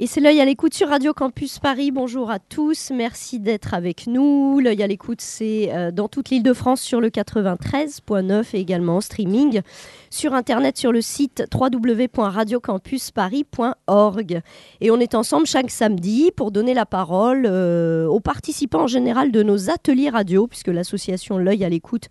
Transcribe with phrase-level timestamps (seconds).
[0.00, 1.90] Et c'est l'œil à l'écoute sur Radio Campus Paris.
[1.90, 4.60] Bonjour à tous, merci d'être avec nous.
[4.60, 8.98] L'œil à l'écoute, c'est euh, dans toute l'île de France sur le 93.9 et également
[8.98, 9.60] en streaming
[10.08, 14.40] sur internet sur le site www.radiocampusparis.org.
[14.80, 19.32] Et on est ensemble chaque samedi pour donner la parole euh, aux participants en général
[19.32, 22.06] de nos ateliers radio, puisque l'association L'œil à l'écoute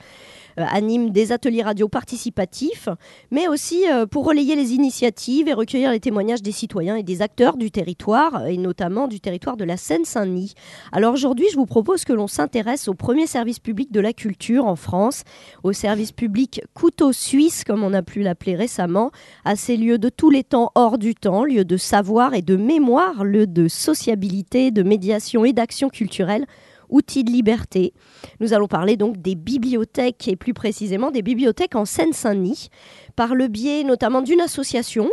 [0.57, 2.89] anime des ateliers radio participatifs,
[3.31, 7.21] mais aussi euh, pour relayer les initiatives et recueillir les témoignages des citoyens et des
[7.21, 10.53] acteurs du territoire, et notamment du territoire de la Seine-Saint-Denis.
[10.91, 14.65] Alors aujourd'hui, je vous propose que l'on s'intéresse au premier service public de la culture
[14.65, 15.23] en France,
[15.63, 19.11] au service public couteau suisse, comme on a pu l'appeler récemment,
[19.45, 22.55] à ces lieux de tous les temps hors du temps, lieux de savoir et de
[22.55, 26.45] mémoire, lieux de sociabilité, de médiation et d'action culturelle
[26.89, 27.93] outils de liberté.
[28.39, 32.69] Nous allons parler donc des bibliothèques et plus précisément des bibliothèques en Seine-Saint-Denis
[33.15, 35.09] par le biais notamment d'une association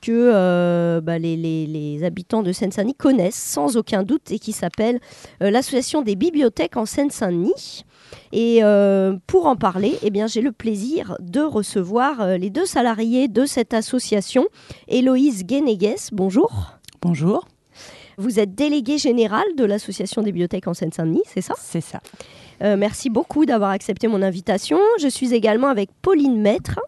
[0.00, 4.98] que euh, bah, les, habitants de Seine-Saint-Denis connaissent sans aucun doute et qui s'appelle
[5.42, 7.84] euh, l'association des bibliothèques en Seine-Saint-Denis.
[8.32, 13.28] Et euh, pour en parler, eh bien, j'ai le plaisir de recevoir les deux salariés
[13.28, 14.46] de cette association.
[14.88, 16.72] Héloïse Guénégues, bonjour.
[17.02, 17.46] Bonjour,
[18.20, 21.54] Vous êtes déléguée générale de l'association des bibliothèques en Seine-Saint-Denis, c'est ça?
[21.58, 22.00] C'est ça.
[22.62, 24.78] Euh, Merci beaucoup d'avoir accepté mon invitation.
[25.00, 26.78] Je suis également avec Pauline Maître.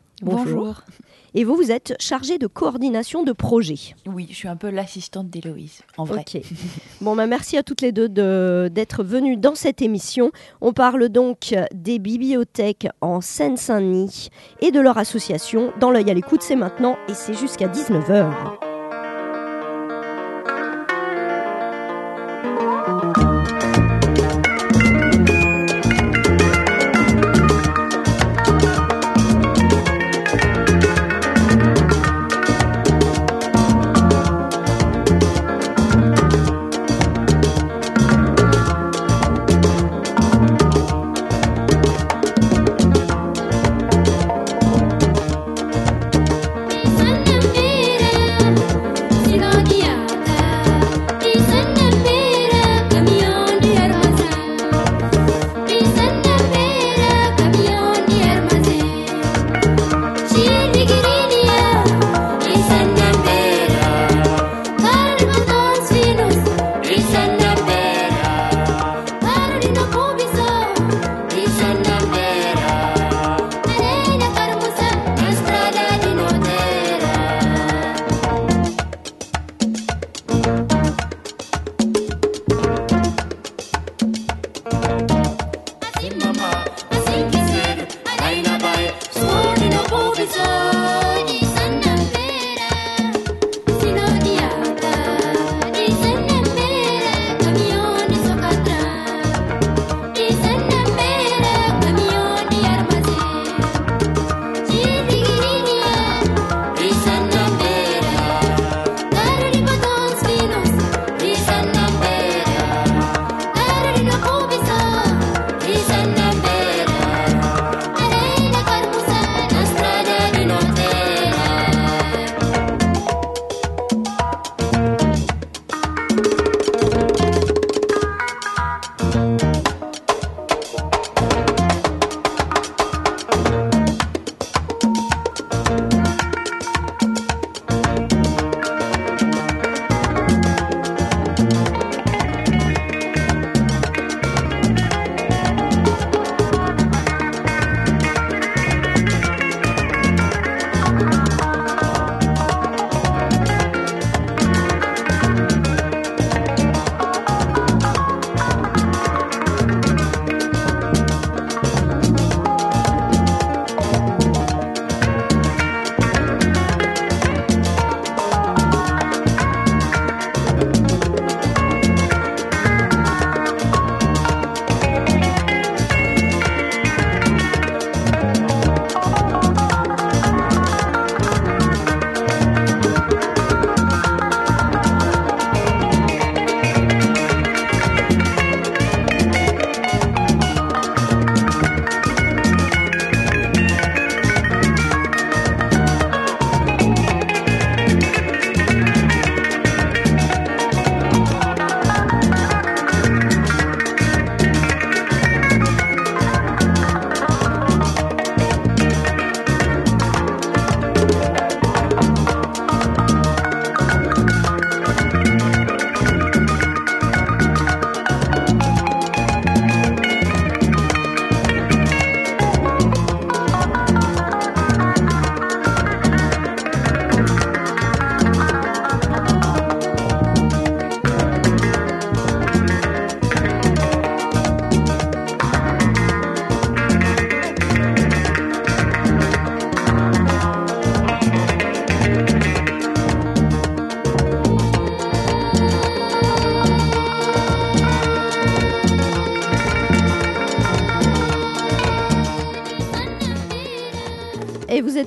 [1.34, 3.78] Et vous, vous êtes chargée de coordination de projet.
[4.06, 6.20] Oui, je suis un peu l'assistante d'Héloïse, en vrai.
[6.20, 6.42] Ok.
[7.00, 10.30] Bon, bah, merci à toutes les deux de- d'être venues dans cette émission.
[10.60, 14.28] On parle donc des bibliothèques en Seine-Saint-Denis
[14.60, 15.72] et de leur association.
[15.80, 18.71] Dans l'œil à l'écoute, c'est maintenant et c'est jusqu'à 19h.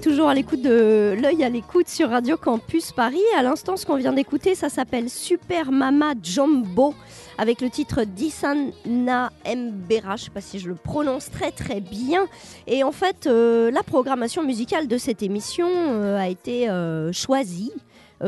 [0.06, 3.24] Toujours à l'écoute de l'œil à l'écoute sur Radio Campus Paris.
[3.40, 6.94] À l'instant, ce qu'on vient d'écouter, ça s'appelle Super Mama Jumbo
[7.40, 10.16] avec le titre d'Isana Mbera.
[10.16, 12.28] Je ne sais pas si je le prononce très très bien.
[12.68, 17.74] Et en fait, euh, la programmation musicale de cette émission euh, a été euh, choisie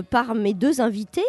[0.10, 1.28] par mes deux invités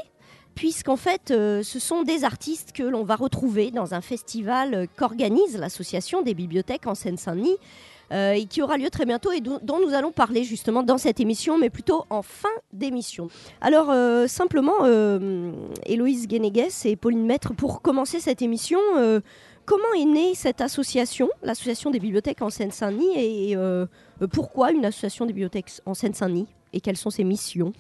[0.55, 6.23] puisqu'en fait, ce sont des artistes que l'on va retrouver dans un festival qu'organise l'association
[6.23, 7.59] des bibliothèques en Seine-Saint-Denis.
[8.13, 11.21] Euh, et qui aura lieu très bientôt et dont, nous allons parler justement dans cette
[11.21, 13.29] émission, mais plutôt en fin d'émission.
[13.61, 15.53] Alors euh, simplement, euh,
[15.85, 18.79] Héloïse Guénéguès et Pauline Maître, pour commencer cette émission,
[19.67, 23.57] comment est née cette association, l'association des bibliothèques en Seine-Saint-Denis, et
[24.31, 27.73] pourquoi une association des bibliothèques en Seine-Saint-Denis et quelles sont ses missions?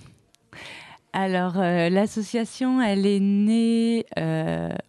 [1.14, 4.04] Alors, l'association, elle est née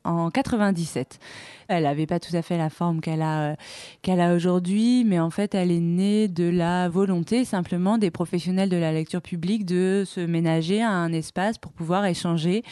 [0.04, 1.20] en 97.
[1.70, 3.56] Elle n'avait pas tout à fait la forme qu'elle a, euh,
[4.02, 8.70] qu'elle a aujourd'hui, mais en fait, elle est née de la volonté simplement des professionnels
[8.70, 12.64] de la lecture publique de se ménager à un espace pour pouvoir échanger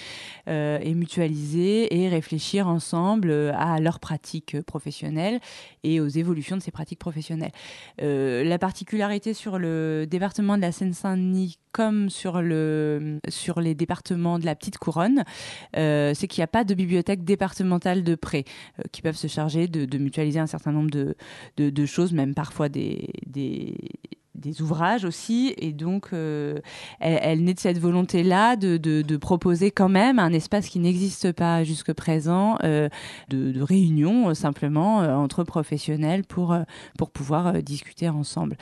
[0.50, 5.40] euh, et mutualiser et réfléchir ensemble euh, à leurs pratiques professionnelles
[5.84, 7.52] et aux évolutions de ces pratiques professionnelles.
[8.00, 14.46] La particularité sur le département de la Seine-Saint-Denis, comme sur, le, sur les départements de
[14.46, 15.24] la Petite Couronne,
[15.74, 18.16] c'est qu'il n'y a pas de bibliothèque départementale de
[18.78, 23.10] euh, qui peuvent se charger de, mutualiser un certain nombre de, choses, même parfois des,
[24.62, 25.54] ouvrages aussi.
[25.58, 26.60] Et donc, euh,
[27.00, 31.92] elle, naît de cette volonté-là de, proposer quand même un espace qui n'existe pas jusque
[31.94, 32.88] présent, euh,
[33.30, 36.56] de, de réunion euh, simplement entre professionnels pour,
[37.14, 38.58] pouvoir discuter ensemble.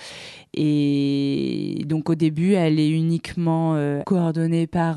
[0.53, 4.95] Et donc, au début, elle est uniquement coordonnée par,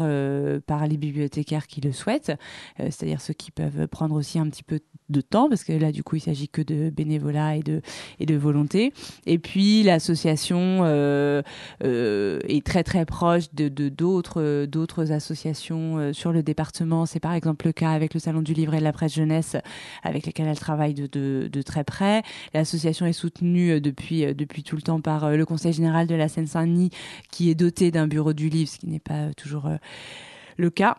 [0.67, 2.33] par les bibliothécaires qui le souhaitent,
[2.79, 6.03] c'est-à-dire ceux qui peuvent prendre aussi un petit peu de temps, parce que là, du
[6.03, 7.81] coup, il s'agit que de bénévolat et de,
[8.21, 8.93] et de volonté.
[9.27, 11.43] Et puis, l'association euh,
[11.85, 17.07] euh, est très, très proche de d'autres associations euh, sur le département.
[17.07, 19.57] C'est par exemple le cas avec le Salon du Livre et de la Presse Jeunesse,
[20.03, 22.23] avec lesquels elle travaille de, de, de très près.
[22.55, 26.91] L'association est soutenue depuis, depuis tout le temps par le Conseil général de la Seine-Saint-Denis,
[27.31, 29.69] qui est doté d'un bureau du livre, ce qui n'est pas toujours
[30.57, 30.97] le cas.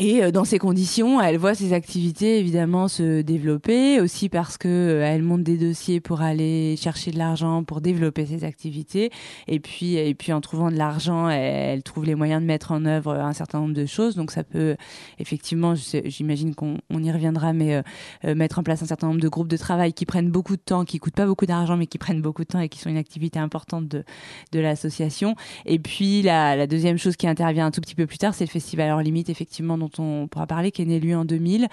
[0.00, 4.68] Et euh, dans ces conditions, elle voit ses activités évidemment se développer, aussi parce que
[4.68, 9.10] euh, elle monte des dossiers pour aller chercher de l'argent pour développer ses activités.
[9.46, 12.84] Et puis, et puis en trouvant de l'argent, elle, trouve les moyens de mettre en
[12.86, 14.16] œuvre un certain nombre de choses.
[14.16, 14.74] Donc ça peut
[15.18, 17.82] effectivement, j'imagine qu'on on y reviendra, mais euh,
[18.24, 20.62] euh, mettre en place un certain nombre de groupes de travail qui prennent beaucoup de
[20.62, 22.90] temps, qui coûtent pas beaucoup d'argent, mais qui prennent beaucoup de temps et qui sont
[22.90, 24.04] une activité importante de,
[24.52, 25.36] de l'association.
[25.66, 28.44] Et puis la, la deuxième chose qui intervient un tout petit peu plus tard, c'est
[28.44, 31.68] le festival hors limite, effectivement, dont on pourra parler, qui est né lui en 2000,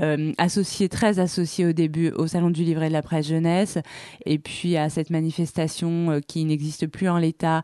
[0.00, 3.78] euh, associé, très associé au début au Salon du Livre et de la Presse Jeunesse,
[4.26, 7.62] et puis à cette manifestation euh, qui n'existe plus en l'état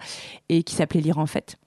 [0.49, 1.59] et qui s'appelait Lire en fête.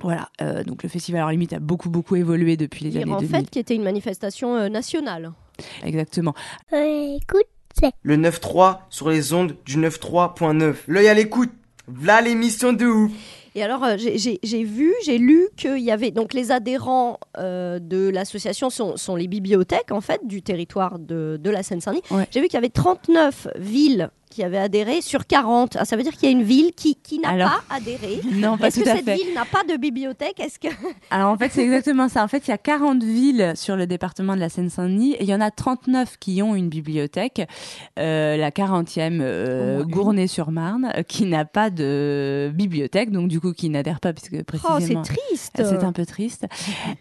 [0.00, 3.12] Voilà, euh, donc le festival hors limite a beaucoup beaucoup évolué depuis les Lire années
[3.12, 3.36] en 2000.
[3.36, 5.32] fait, qui était une manifestation euh, nationale.
[5.84, 6.34] Exactement.
[6.72, 10.74] Le 9-3 sur les ondes du 9-3.9.
[10.88, 11.52] L'œil à l'écoute.
[11.86, 13.12] V'là l'émission de ouf.
[13.56, 18.08] Et alors, euh, j'ai- vu, j'ai lu qu'il y avait donc les adhérents euh, de
[18.08, 22.02] l'association sont, sont les bibliothèques en fait du territoire de, de la Seine-Saint-Denis.
[22.10, 22.26] Ouais.
[22.32, 25.76] J'ai vu qu'il y avait 39 villes qui avaient adhéré sur 40.
[25.78, 28.20] Ah, ça veut dire qu'il y a une ville qui, qui n'a Alors, pas adhéré.
[28.32, 29.14] Non, pas Est-ce tout que à cette fait.
[29.14, 30.40] ville n'a pas de bibliothèque?
[30.40, 30.66] Est-ce que
[31.10, 32.24] Alors en fait, c'est exactement ça.
[32.24, 35.28] En fait, il y a 40 villes sur le département de la Seine-Saint-Denis et il
[35.28, 37.48] y en a 39 qui ont une bibliothèque.
[37.98, 39.84] Euh, la 40e, euh.
[39.84, 44.38] Gournay-sur-Marne, euh, qui n'a pas de bibliothèque, donc du coup qui n'adhère pas puisque Oh,
[44.38, 45.02] c'est précisément...
[45.02, 45.52] triste.
[45.56, 46.46] c'est un peu triste.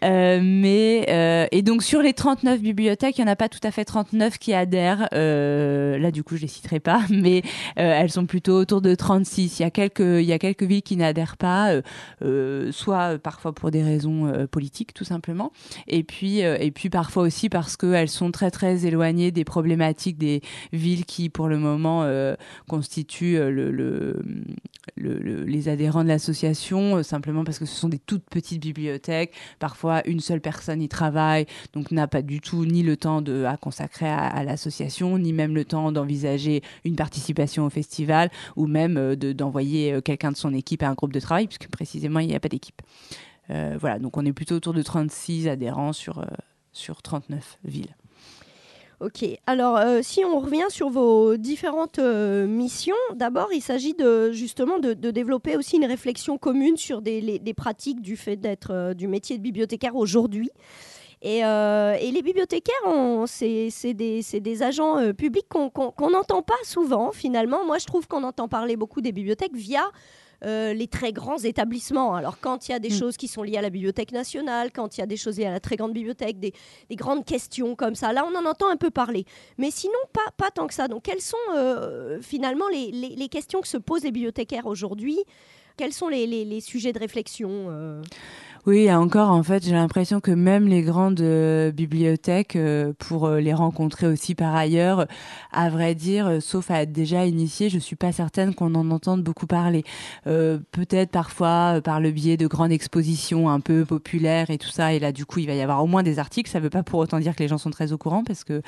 [0.04, 3.72] Euh, mais et donc sur les 39 bibliothèques, il n'y en a pas tout à
[3.72, 5.08] fait 39 qui adhèrent.
[5.12, 7.42] Là, du coup, je les citerai pas, mais euh,
[7.76, 9.60] elles sont plutôt autour de 36.
[9.60, 11.82] Il y a quelques, il y a quelques villes qui n'adhèrent pas, euh,
[12.24, 15.52] euh, soit parfois pour des raisons politiques, tout simplement,
[15.88, 20.42] et puis et puis parfois aussi parce qu'elles sont très très éloignées des problématiques des
[20.72, 22.06] villes qui, pour le moment,
[22.68, 24.22] constituent le, le,
[24.96, 29.34] le- le- les adhérents de l'association, simplement parce que ce sont des toutes petites bibliothèques.
[29.60, 33.44] Parfois, une seule personne y travaille, donc n'a pas du tout ni le temps de,
[33.46, 38.66] à consacrer à, à l'association, ni même le temps d'envisager une participation au festival, ou
[38.66, 41.70] même euh, de- d'envoyer euh, quelqu'un de son équipe à un groupe de travail, puisque
[41.70, 42.82] précisément, il n'y a pas d'équipe.
[43.52, 46.26] Euh, voilà, donc on est plutôt autour de 36 adhérents sur,
[46.72, 47.96] sur 39 villes.
[49.00, 54.94] Ok, alors si on revient sur vos différentes missions, d'abord il s'agit de justement de,
[54.94, 59.98] développer aussi une réflexion commune sur des, pratiques du fait d'être du métier de bibliothécaire
[59.98, 60.52] aujourd'hui.
[61.26, 62.74] Et, euh, et les bibliothécaires,
[63.28, 67.66] c'est des, agents euh, publics qu'on n'entend pas souvent finalement.
[67.66, 69.84] Moi, je trouve qu'on entend parler beaucoup des bibliothèques via
[70.44, 72.16] euh, les très grands établissements.
[72.16, 73.00] Alors quand il y a des Mm.
[73.00, 75.46] choses qui sont liées à la Bibliothèque nationale, quand il y a des choses liées
[75.46, 76.52] à la très grande bibliothèque, des,
[76.90, 79.24] des grandes questions comme ça, là on en entend un peu parler.
[79.58, 80.90] Mais sinon, pas, pas tant que ça.
[80.90, 85.18] Donc quelles sont euh, finalement les, les- les questions que se posent les bibliothécaires aujourd'hui?
[85.78, 88.02] Quels sont les, les- les sujets de réflexion euh?
[88.66, 93.42] Oui, encore, en fait, j'ai l'impression que même les grandes euh, bibliothèques, euh, pour euh,
[93.42, 95.06] les rencontrer aussi par ailleurs,
[95.52, 99.22] à vrai dire, sauf à être déjà initié, je suis pas certaine qu'on en entende
[99.22, 99.84] beaucoup parler.
[100.24, 105.00] Peut-être parfois par le biais de grandes expositions un peu populaires et tout ça, et
[105.00, 106.50] là, du coup, il va y avoir au moins des articles.
[106.50, 108.62] Ça veut pas pour autant dire que les gens sont très au courant, parce que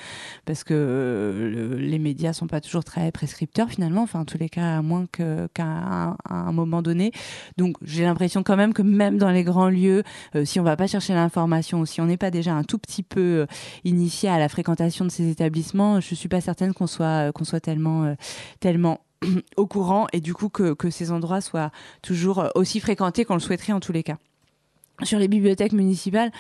[0.46, 4.50] parce que le- les médias sont pas toujours très prescripteurs finalement, enfin, en tous les
[4.50, 7.12] cas, à moins qu'à un moment donné.
[7.58, 10.75] Donc, j'ai l'impression quand même que même dans les grands lieux, euh, si on va
[10.75, 13.46] pas chercher l'information, si on n'est pas déjà un tout petit peu euh,
[13.84, 18.15] initié à la fréquentation de ces établissements, je suis pas certaine qu'on soit euh,
[18.60, 19.00] tellement
[19.58, 23.74] au courant et du coup que, ces endroits soient toujours aussi fréquentés qu'on le souhaiterait
[23.74, 24.18] en tous les cas.
[25.04, 26.32] Sur les bibliothèques municipales,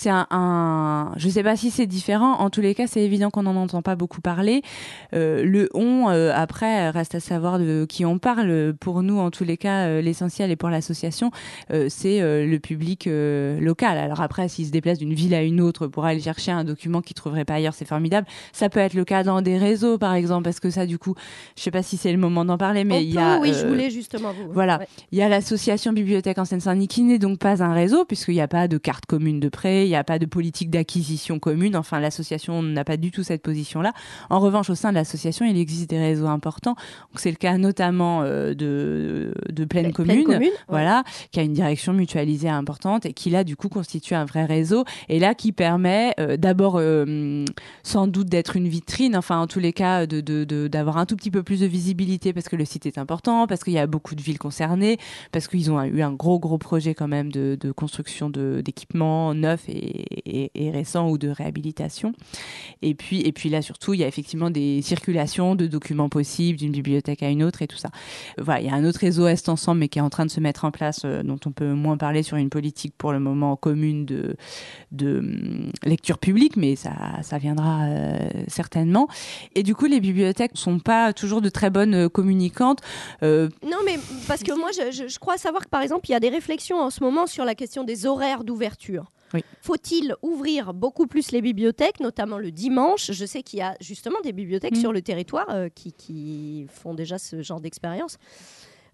[0.00, 2.34] c'est un, un- je sais pas si c'est différent.
[2.38, 4.62] En tous les cas, c'est évident qu'on n'en entend pas beaucoup parler.
[5.12, 8.72] Euh, le on, euh, après, reste à savoir de qui on parle.
[8.80, 11.30] Pour nous, en tous les cas, euh, l'essentiel et pour l'association,
[11.88, 13.98] c'est le public local.
[13.98, 17.00] Alors après, s'il se déplace d'une ville à une autre pour aller chercher un document
[17.02, 18.26] qu'il trouverait pas ailleurs, c'est formidable.
[18.52, 21.14] Ça peut être le cas dans des réseaux, par exemple, parce que ça, du coup,
[21.56, 23.38] je sais pas si c'est le moment d'en parler, mais il y a.
[23.40, 24.52] oui, je voulais justement vous.
[24.52, 24.78] voilà.
[24.78, 24.88] Ouais.
[25.12, 28.40] Il y a l'association Bibliothèque en Seine-Saint-Denis qui n'est donc pas un réseau puisqu'il n'y
[28.40, 31.76] a pas de carte commune de prêt, n'y a pas de politique d'acquisition commune.
[31.76, 33.92] Enfin, l'association n'a pas du tout cette position-là.
[34.30, 36.74] En revanche, au sein de l'association, il existe des réseaux importants.
[37.16, 40.52] C'est le cas notamment euh, de, de Pleine Pleine Commune, Commune, ouais.
[40.68, 44.44] voilà, qui a une direction mutualisée importante et qui là, du coup, constitue un vrai
[44.44, 44.84] réseau.
[45.08, 47.44] Et là, qui permet euh, d'abord, euh,
[47.82, 51.06] sans doute, d'être une vitrine, enfin, en tous les cas, de de- de- d'avoir un
[51.06, 53.78] tout petit peu plus de visibilité parce que le site est important, parce qu'il y
[53.78, 54.98] a beaucoup de villes concernées,
[55.32, 59.34] parce qu'ils ont eu un gros, gros projet quand même de, de construction de- d'équipements
[59.34, 62.12] neufs et, et, récents ou de réhabilitation.
[62.82, 66.58] Et puis, et puis là, surtout, il y a effectivement des circulations de documents possibles
[66.58, 67.90] d'une bibliothèque à une autre et tout ça.
[68.38, 70.30] Voilà, il y a un autre réseau Est Ensemble, mais qui est en train de
[70.30, 73.20] se mettre en place, euh, dont on peut moins parler sur une politique pour le
[73.20, 74.36] moment commune de,
[74.92, 78.18] de hum, lecture publique, mais ça, ça viendra euh,
[78.48, 79.08] certainement.
[79.54, 82.80] Et du coup, les bibliothèques sont pas toujours de très bonnes euh, communicantes.
[83.22, 86.28] Non, mais parce que moi, je crois savoir que par exemple, il y a des
[86.28, 89.10] réflexions en ce moment sur la question des horaires d'ouverture.
[89.32, 89.44] Oui.
[89.62, 93.10] Faut-il ouvrir beaucoup plus les bibliothèques, notamment le dimanche?
[93.12, 94.80] Je sais qu'il y a justement des bibliothèques Mm.
[94.80, 98.16] sur le territoire euh, qui, qui font déjà ce genre d'expérience.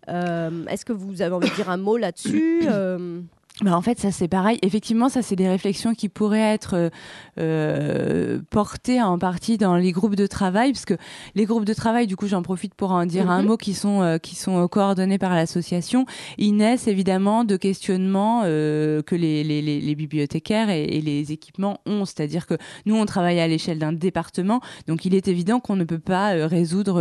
[0.09, 2.63] Euh, Est-ce que vous avez envie de dire un mot là-dessus?
[2.71, 3.21] Euh,
[3.63, 4.59] Bah en fait, ça c'est pareil.
[4.61, 6.91] Effectivement, ça c'est des réflexions qui pourraient être euh,
[7.39, 10.93] euh, portées en partie dans les groupes de travail, parce que
[11.35, 13.49] les groupes de travail, du coup, j'en profite pour en dire un Mhm.
[13.49, 16.05] mot, qui sont euh, qui sont euh, coordonnés par l'association.
[16.37, 21.33] Ils naissent évidemment de questionnements euh, que les, les, les, les bibliothécaires et, et les
[21.33, 25.61] équipements ont, c'est-à-dire que nous on travaille à l'échelle d'un département, donc il est évident
[25.61, 26.97] qu'on ne peut pas euh, résoudre.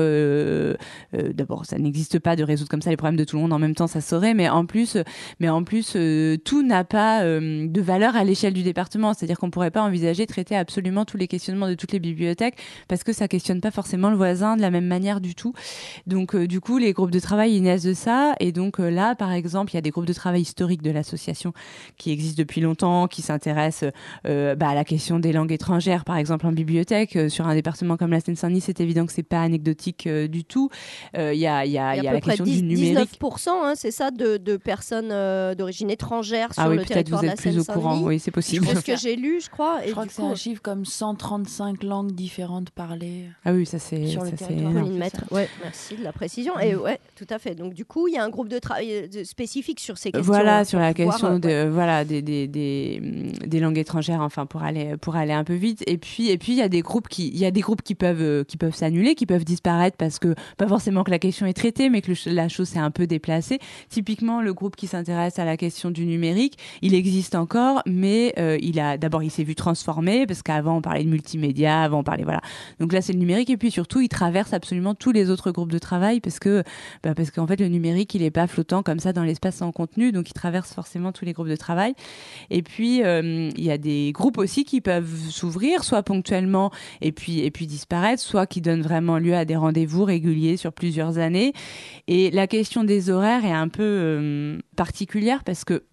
[1.12, 3.60] D'abord, ça n'existe pas de résoudre comme ça les problèmes de tout le monde en
[3.60, 4.98] même temps, ça saurait, mais en plus,
[5.40, 9.14] mais en plus, euh, tout n'a pas euh, de valeur à l'échelle du département.
[9.14, 12.56] C'est-à-dire qu'on pourrait pas envisager de traiter absolument tous les questionnements de toutes les bibliothèques
[12.88, 15.54] parce que ça questionne pas forcément le voisin de la même manière du tout.
[16.06, 18.36] Donc, euh, du coup, les groupes de travail ils naissent de ça.
[18.40, 20.92] Et donc euh, là, par exemple, il y a des groupes de travail historiques de
[20.92, 21.52] l'association
[21.98, 23.90] qui existent depuis longtemps, qui s'intéressent
[24.24, 27.18] bah, à la question des langues étrangères, par exemple en bibliothèque.
[27.30, 30.70] Sur un département comme la Seine-Saint-Denis, c'est évident que c'est pas anecdotique du tout.
[31.16, 33.20] Il y a, y a, y y a a à la question 10 du numérique.
[33.20, 35.10] 19%, hein, c'est ça, de, de personnes
[35.56, 38.00] d'origine étrangère sur Ah oui, le peut-être territoire vous de la êtes plus au courant.
[38.02, 38.66] Oui, c'est possible.
[38.68, 39.84] C'est ce que j'ai lu, je crois.
[39.84, 43.26] Et Je crois que c'est un chiffre comme 135 langues différentes parlées.
[43.44, 44.86] Ah oui, ça c'est Sur le ça, c'est territoire.
[45.32, 46.60] Ouais, merci de la précision.
[46.60, 47.56] Et ouais, tout à fait.
[47.56, 50.32] Donc du coup, il y a un groupe de travail euh, spécifique sur ces questions.
[50.32, 51.70] Voilà, sur la pouvoir, question euh, de ouais.
[51.70, 55.56] voilà des, des, des, hum, des langues étrangères, enfin pour aller pour aller un peu
[55.56, 55.84] vite.
[55.88, 57.82] Et puis et puis il y a des groupes qui il y a des groupes
[57.82, 61.20] qui peuvent euh, qui peuvent s'annuler, qui peuvent disparaître parce que pas forcément que la
[61.20, 63.60] question est traitée, mais que le la chose s'est un peu déplacée.
[63.90, 66.25] Typiquement, le groupe qui s'intéresse à la question du numérique,
[66.82, 70.82] il existe encore, mais euh, il a d'abord il s'est vu transformé parce qu'avant on
[70.82, 72.42] parlait de multimédia, avant on parlait voilà.
[72.80, 75.72] Donc là c'est le numérique et puis surtout il traverse absolument tous les autres groupes
[75.72, 76.64] de travail parce que
[77.04, 79.72] bah, parce qu'en fait le numérique il est pas flottant comme ça dans l'espace sans
[79.72, 81.94] contenu, donc il traverse forcément tous les groupes de travail.
[82.50, 87.12] Et puis euh, il y a des groupes aussi qui peuvent s'ouvrir, soit ponctuellement et
[87.12, 91.18] puis et puis disparaître, soit qui donnent vraiment lieu à des rendez-vous réguliers sur plusieurs
[91.18, 91.54] années.
[92.08, 95.84] Et la question des horaires est un peu euh, particulière parce que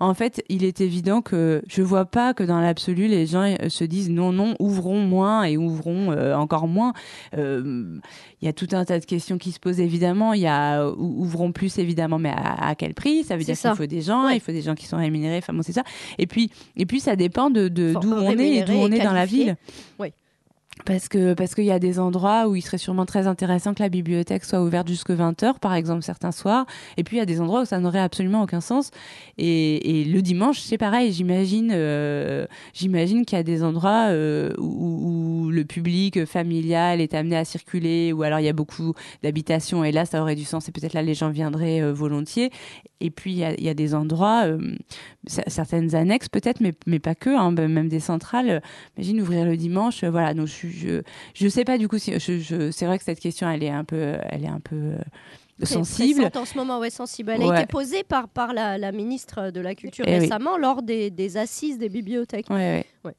[0.00, 3.68] en fait il est évident que je vois pas que dans l'absolu les gens euh,
[3.68, 6.92] se disent non non ouvrons moins et ouvrons euh, encore moins.
[7.34, 10.32] Il y a tout un tas de questions qui se posent évidemment.
[10.32, 13.24] Il y a ouvrons plus évidemment mais à, quel prix?
[13.24, 15.52] Ça veut dire qu'il faut des gens il faut des gens qui sont rémunérés enfin
[15.52, 15.84] bon c'est ça.
[16.18, 19.12] Et puis et puis ça dépend de d'où on est et d'où on est dans
[19.12, 19.56] la ville.
[19.98, 20.12] oui
[20.84, 23.82] parce que parce qu'il y a des endroits où il serait sûrement très intéressant que
[23.82, 26.66] la bibliothèque soit ouverte jusque 20h par exemple certains soirs.
[26.96, 28.90] Et puis il y a des endroits où ça n'aurait absolument aucun sens.
[29.36, 31.12] Et, le dimanche c'est pareil.
[31.12, 37.36] J'imagine euh, j'imagine qu'il y a des endroits euh, où, le public familial est amené
[37.36, 39.84] à circuler ou alors il y a beaucoup d'habitations.
[39.84, 40.68] Et là ça aurait du sens.
[40.68, 42.50] Et peut-être là les gens viendraient euh, volontiers.
[43.00, 44.46] Et puis il y a, des endroits
[45.26, 48.62] certaines annexes peut-être mais mais pas que hein, même des centrales.
[48.96, 50.34] Imagine ouvrir le dimanche voilà.
[50.34, 51.02] Donc je je
[51.34, 53.84] je sais pas du coup si je, c'est vrai que cette question elle est un
[53.84, 54.98] peu elle est un peu euh,
[55.66, 56.30] sensible.
[56.34, 57.32] en ce moment, ouais, sensible.
[57.32, 60.82] Elle a été posée par, par la, la ministre de la Culture eh récemment lors
[60.82, 62.48] des, des, assises des bibliothèques.
[62.50, 63.14] Ouais, ouais.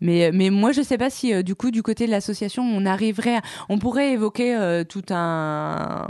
[0.00, 2.86] Mais, mais moi, je sais pas si euh, du coup, du côté de l'association, on
[2.86, 3.42] arriverait, à...
[3.68, 6.06] on pourrait évoquer euh, tout un,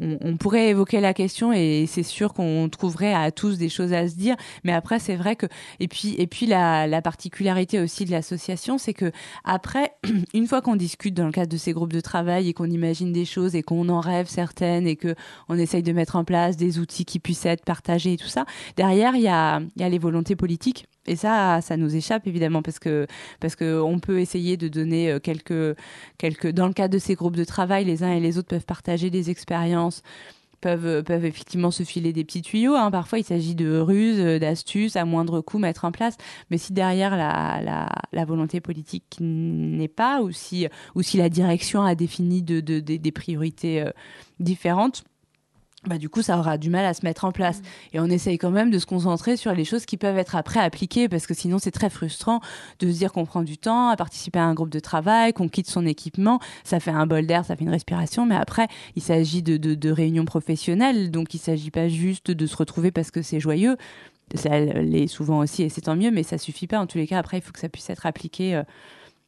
[0.00, 4.08] on, pourrait évoquer la question et c'est sûr qu'on trouverait à tous des choses à
[4.08, 4.36] se dire.
[4.64, 5.46] Mais après, c'est vrai que
[5.80, 9.12] et puis et puis la, la particularité aussi de l'association, c'est que
[9.44, 9.92] après,
[10.34, 13.12] une fois qu'on discute dans le cadre de ces groupes de travail et qu'on imagine
[13.12, 15.14] des choses et qu'on en rêve certaines et que
[15.48, 18.44] on essaye de mettre en place des outils qui puissent être partagés et tout ça,
[18.76, 22.26] derrière il y a il y a les volontés politiques et ça, ça nous échappe
[22.26, 23.06] évidemment parce que
[23.40, 25.76] parce que on peut essayer de donner euh, quelques
[26.18, 28.64] quelques dans le cadre de ces groupes de travail, les uns et les autres peuvent
[28.64, 30.02] partager des expériences
[30.60, 32.74] peuvent, euh, peuvent effectivement se filer des petits tuyaux.
[32.74, 32.90] Hein.
[32.90, 36.16] Parfois, il s'agit de ruses, euh, d'astuces, à moindre coût, mettre en place.
[36.50, 41.28] Mais si derrière la, la, la volonté politique n'est pas, ou si, ou si la
[41.28, 43.84] direction a défini de, de, de des priorités
[44.38, 45.04] différentes,
[45.86, 47.58] bah, du coup, ça aura du mal à se mettre en place.
[47.58, 47.62] Mm.
[47.94, 50.60] Et on essaye quand même de se concentrer sur les choses qui peuvent être après
[50.60, 52.40] appliquées, parce que sinon, c'est très frustrant
[52.78, 55.48] de se dire qu'on prend du temps à participer à un groupe de travail, qu'on
[55.48, 56.38] quitte son équipement.
[56.64, 59.74] Ça fait un bol d'air, ça fait une respiration, mais après, il s'agit de, de,
[59.74, 63.76] de réunions professionnelles, donc il s'agit pas juste de se retrouver parce que c'est joyeux.
[64.34, 66.78] Ça l'est souvent aussi, et c'est tant mieux, mais ça suffit pas.
[66.78, 68.54] En tous les cas, après, il faut que ça puisse être appliqué.
[68.54, 68.62] Euh,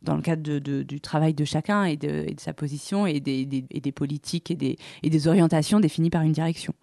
[0.04, 3.92] dans le cadre de, du travail de chacun et de, sa position et des, des,
[3.92, 6.74] politiques et des, et des orientations définies par une direction.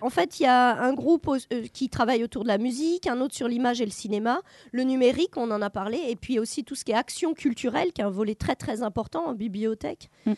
[0.00, 3.20] En fait, il y a un groupe euh, qui travaille autour de la musique, un
[3.20, 6.62] autre sur l'image et le cinéma, le numérique, on en a parlé, et puis aussi
[6.62, 10.08] tout ce qui est action culturelle, qui est un volet très très important en bibliothèque.
[10.26, 10.32] Mm.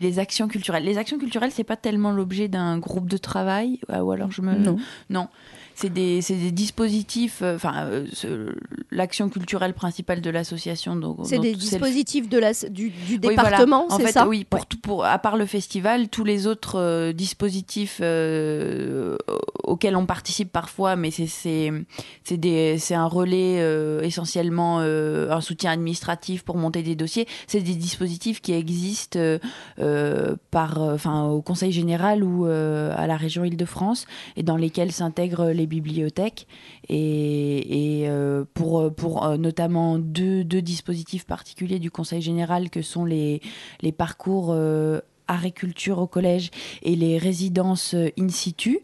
[0.00, 0.84] Les actions culturelles.
[0.84, 4.54] Les actions culturelles, c'est pas tellement l'objet d'un groupe de travail, ou alors je me.
[4.54, 4.76] Non.
[5.08, 5.28] Non
[5.76, 7.86] c'est des, des, dispositifs, euh, enfin,
[8.24, 8.52] euh,
[8.90, 10.98] l'action culturelle principale de l'association.
[11.24, 15.18] C'est des dispositifs de la, du, du département, c'est ça Oui, pour, tout, pour, à
[15.18, 18.00] part le festival, tous les autres euh, dispositifs
[19.64, 21.68] auxquels on participe parfois, mais c'est
[22.94, 27.28] un relais essentiellement un soutien administratif pour monter des dossiers.
[27.46, 29.18] C'est des dispositifs qui existent
[30.50, 35.65] par, enfin, au Conseil général ou à la région Île-de-France et dans lesquels s'intègrent les
[35.66, 36.46] bibliothèques
[36.88, 38.80] et, euh, pour,
[39.24, 43.40] euh, notamment deux, dispositifs particuliers du Conseil général que sont les,
[43.82, 46.50] les parcours euh, agriculture au collège
[46.82, 48.80] et les résidences euh, in situ,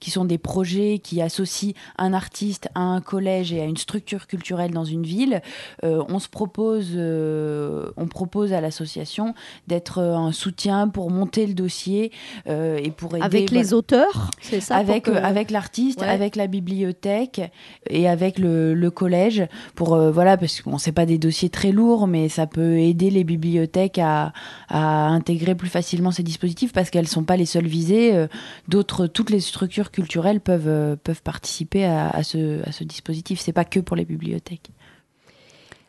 [0.00, 4.26] qui sont des projets qui associent un artiste à un collège et à une structure
[4.26, 5.42] culturelle dans une ville.
[5.84, 9.34] Euh, on se propose, euh, on propose à l'association
[9.66, 12.12] d'être un soutien pour monter le dossier
[12.46, 17.40] et pour aider avec les auteurs, c'est ça Avec avec l'artiste, avec la bibliothèque
[17.88, 22.06] et avec le, le collège pour voilà parce qu'on sait pas des dossiers très lourds,
[22.06, 24.32] mais ça peut aider les bibliothèques à,
[24.68, 28.12] à intégrer plus facilement facilement ces dispositifs parce qu'elles ne sont pas les seules visées.
[28.12, 28.26] Euh,
[28.66, 33.40] d'autres, toutes les structures culturelles peuvent, euh, peuvent participer à, à, ce, à ce dispositif.
[33.52, 34.70] Pas que pour les bibliothèques.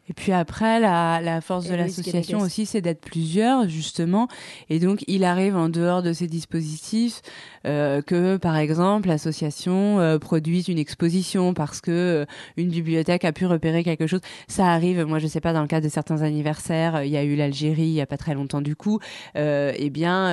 [0.09, 4.27] Et puis après, la, la force de l'association aussi, c'est d'être plusieurs, justement.
[4.69, 7.21] Et donc, il arrive en dehors de ces dispositifs
[7.65, 13.33] euh, que, par exemple, l'association euh, produise une exposition parce que euh, une bibliothèque a
[13.33, 14.21] pu repérer quelque chose.
[14.47, 17.23] Ça arrive, moi, je sais pas, dans le cadre de certains anniversaires, il y a
[17.23, 18.99] eu l'Algérie il y a pas très longtemps du coup.
[19.35, 20.31] eh bien,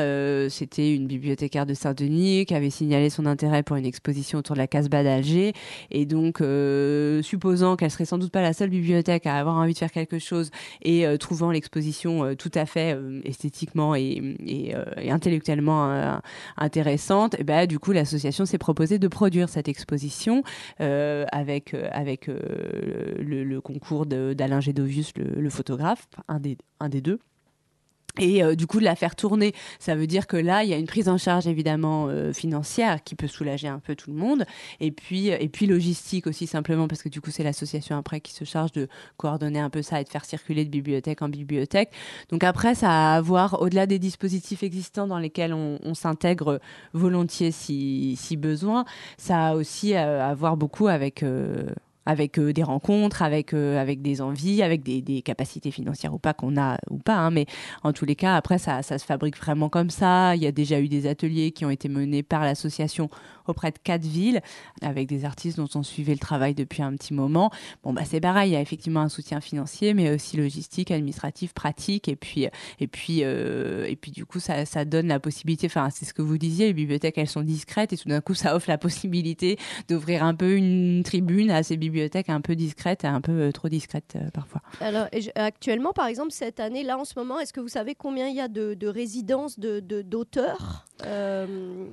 [0.49, 4.61] c'était une bibliothécaire de Saint-Denis qui avait signalé son intérêt pour une exposition autour de
[4.61, 5.53] la Casbah d'Alger.
[5.91, 6.39] Et donc,
[7.23, 9.93] supposant qu'elle serait sans doute pas la seule bibliothèque à avoir un envie de faire
[9.93, 10.51] quelque chose
[10.83, 14.23] et euh, trouvant l'exposition euh, tout à fait euh, esthétiquement et,
[15.09, 16.21] intellectuellement
[16.57, 20.43] intéressante, eh ben, du coup l'association s'est proposée de produire cette exposition
[20.79, 27.19] avec, avec le, le, concours d'Alain Gédovius, le, le, photographe, un des, un des deux.
[28.21, 30.75] Et euh, du coup, de la faire tourner, ça veut dire que là, il y
[30.75, 34.17] a une prise en charge évidemment euh, financière qui peut soulager un peu tout le
[34.17, 34.45] monde,
[34.79, 38.33] et puis et puis logistique aussi simplement parce que du coup, c'est l'association après qui
[38.33, 41.91] se charge de coordonner un peu ça et de faire circuler de bibliothèque en bibliothèque.
[42.31, 46.61] Donc après, ça a à voir au-delà des dispositifs existants dans lesquels on, on s'intègre
[46.93, 48.85] volontiers si, si besoin,
[49.19, 51.25] ça a aussi à, à voir beaucoup avec
[52.07, 56.35] avec euh, des rencontres, avec euh, avec des envies, avec des, capacités financières ou pas
[56.35, 57.17] qu'on a ou pas.
[57.17, 57.47] Hein, mais
[57.83, 60.37] en tous les cas, après ça, ça se fabrique vraiment comme ça.
[60.37, 63.09] Il y a déjà eu des ateliers qui ont été menés par l'association
[63.47, 64.41] auprès de quatre villes
[64.83, 67.51] avec des artistes dont on suivait le travail depuis un petit moment.
[67.83, 71.53] Bon bah c'est pareil, il y a effectivement un soutien financier, mais aussi logistique, administratif,
[71.53, 72.49] pratique, et puis
[72.81, 75.67] et puis euh, et puis du coup ça, ça donne la possibilité.
[75.67, 78.35] Enfin c'est ce que vous disiez, les bibliothèques elles sont discrètes et tout d'un coup
[78.35, 83.05] ça offre la possibilité d'ouvrir un peu une tribune à ces bibliothèques un peu discrètes
[83.05, 84.63] et un peu euh, trop discrètes euh, parfois.
[84.81, 88.29] Alors actuellement par exemple cette année là en ce moment, est-ce que vous savez combien
[88.29, 91.87] il y a de, de résidences de d'auteurs euh,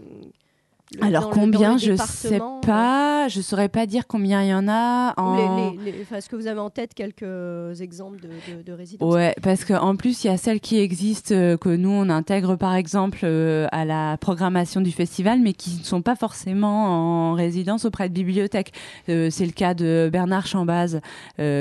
[0.99, 5.13] alors combien je sais pas, je saurais pas dire combien il y en a.
[5.17, 5.73] En...
[6.13, 9.13] Est-ce que vous avez en tête quelques exemples de, de, résidences?
[9.13, 12.57] Ouais, parce qu'en plus il y a celles qui existent euh, que nous on intègre
[12.57, 17.33] par exemple euh, à la programmation du festival, mais qui ne sont pas forcément en
[17.33, 18.73] résidence auprès de bibliothèques.
[19.07, 20.99] Euh, c'est le cas de Bernard Chambaz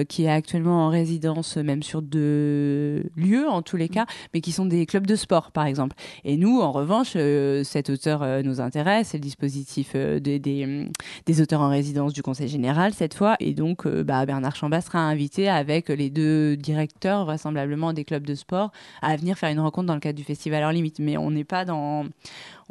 [0.09, 4.53] qui est actuellement en résidence même sur deux lieux en tous les cas, mais qui
[4.53, 5.95] sont des clubs de sport par exemple.
[6.25, 7.17] Et nous en revanche,
[7.65, 10.89] cet auteur nous intéresse dispositif euh, des, hum,
[11.27, 13.37] des, auteurs en résidence du Conseil général cette fois.
[13.41, 18.25] Et donc, euh, bah, Bernard Chambas sera invité avec les deux directeurs, vraisemblablement des clubs
[18.25, 20.99] de sport, à venir faire une rencontre dans le cadre du festival hors limite.
[20.99, 22.07] Mais on n'est pas dans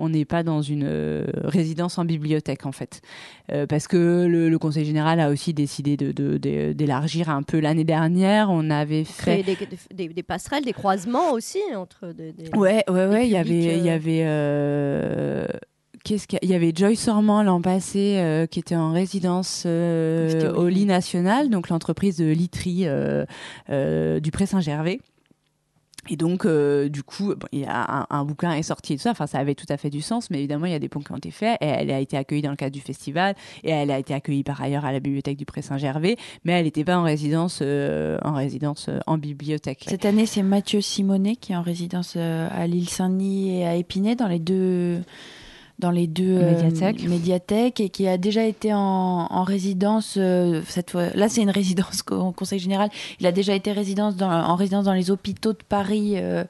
[0.01, 3.01] on n'est pas dans une euh, résidence en bibliothèque en fait,
[3.67, 8.49] parce que le, Conseil général a aussi décidé d'élargir de, un peu l'année dernière.
[8.49, 9.43] On avait fait
[9.91, 12.33] des, des, passerelles, des croisements aussi entre des.
[12.55, 13.25] ouais, ouais, ouais.
[13.25, 14.25] Il y avait, il y avait
[16.03, 20.67] qu'est-ce qu'il y, avait Joyce Ormand l'an passé euh, qui était en résidence euh, au
[20.67, 24.99] lit national, donc l'entreprise de literie euh, du Pré Saint-Gervais.
[26.09, 29.11] Et donc, du coup, il y a un, bouquin est sorti et tout ça.
[29.11, 31.01] Enfin, ça avait tout à fait du sens, mais évidemment, il y a des ponts
[31.01, 31.57] qui ont été faits.
[31.61, 34.43] Et elle a été accueillie dans le cadre du festival, et elle a été accueillie
[34.43, 38.33] par ailleurs à la bibliothèque du Pré Saint-Gervais, mais elle n'était pas en résidence, en
[38.33, 39.85] résidence en bibliothèque.
[39.87, 44.15] Cette année, c'est Mathieu Simonet qui est en résidence à l'île Saint-Denis et à Épinay,
[44.15, 45.01] dans les deux
[45.79, 46.51] dans les deux euh,
[47.05, 47.79] médiathèques.
[47.79, 51.09] et qui a déjà été en, résidence euh, cette fois.
[51.15, 52.89] Là, c'est une résidence au Conseil général.
[53.19, 56.13] Il a déjà été résidence dans, en résidence dans les hôpitaux de Paris.
[56.15, 56.43] Euh,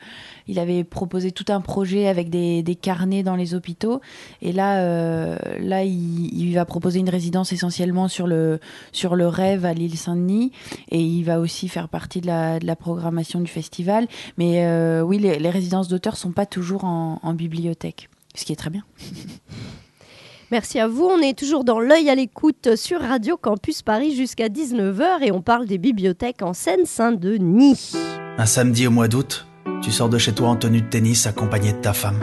[0.47, 4.01] il avait proposé tout un projet avec des, carnets dans les hôpitaux.
[4.41, 8.59] Et là, là, il, va proposer une résidence essentiellement sur le
[8.91, 10.51] sur le rêve à l'île Saint-Denis.
[10.89, 14.07] Et il va aussi faire partie de la, de la programmation du festival.
[14.37, 14.65] Mais
[15.01, 18.69] oui, les, les résidences d'auteurs sont pas toujours en, en bibliothèque ce qui est très
[18.69, 18.83] bien.
[20.51, 21.05] Merci à vous.
[21.05, 25.41] On est toujours dans l'œil à l'écoute sur Radio Campus Paris jusqu'à 19h et on
[25.41, 27.93] parle des bibliothèques en Seine-Saint-Denis.
[28.37, 29.45] Un samedi au mois d'août,
[29.83, 32.19] tu sors de chez toi en tenue de tennis accompagné de ta femme.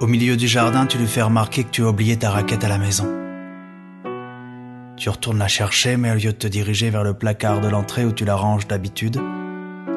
[0.00, 2.68] Au milieu du jardin, tu lui fais remarquer que tu as oublié ta raquette à
[2.68, 3.06] la maison.
[4.96, 8.04] Tu retournes la chercher, mais au lieu de te diriger vers le placard de l'entrée
[8.04, 9.20] où tu la ranges d'habitude,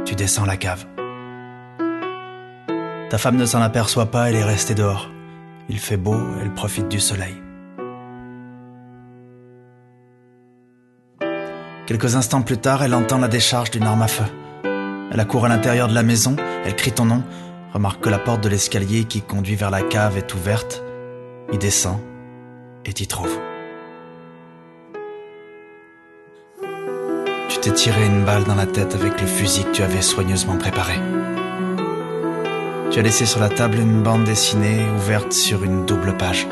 [0.05, 0.85] tu descends la cave.
[3.09, 5.09] Ta femme ne s'en aperçoit pas, elle est restée dehors.
[5.69, 7.35] Il fait beau, elle profite du soleil.
[11.85, 14.25] Quelques instants plus tard, elle entend la décharge d'une arme à feu.
[15.11, 17.21] Elle accourt à l'intérieur de la maison, elle crie ton nom,
[17.73, 20.83] remarque que la porte de l'escalier qui conduit vers la cave est ouverte,
[21.53, 21.99] y descend
[22.85, 23.37] et t'y trouve.
[27.49, 30.57] Tu t'es tiré une balle dans la tête avec le fusil que tu avais soigneusement
[30.57, 30.95] préparé.
[32.95, 36.47] Tu laissé sur la table une bande dessinée ouverte sur une double page.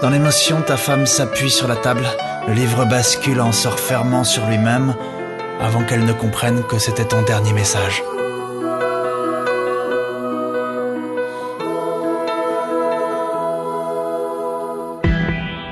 [0.00, 2.06] Dans l'émotion, ta femme s'appuie sur la table,
[2.48, 4.94] le livre bascule en se refermant sur lui-même
[5.60, 8.02] avant qu'elle ne comprenne que c'était ton dernier message.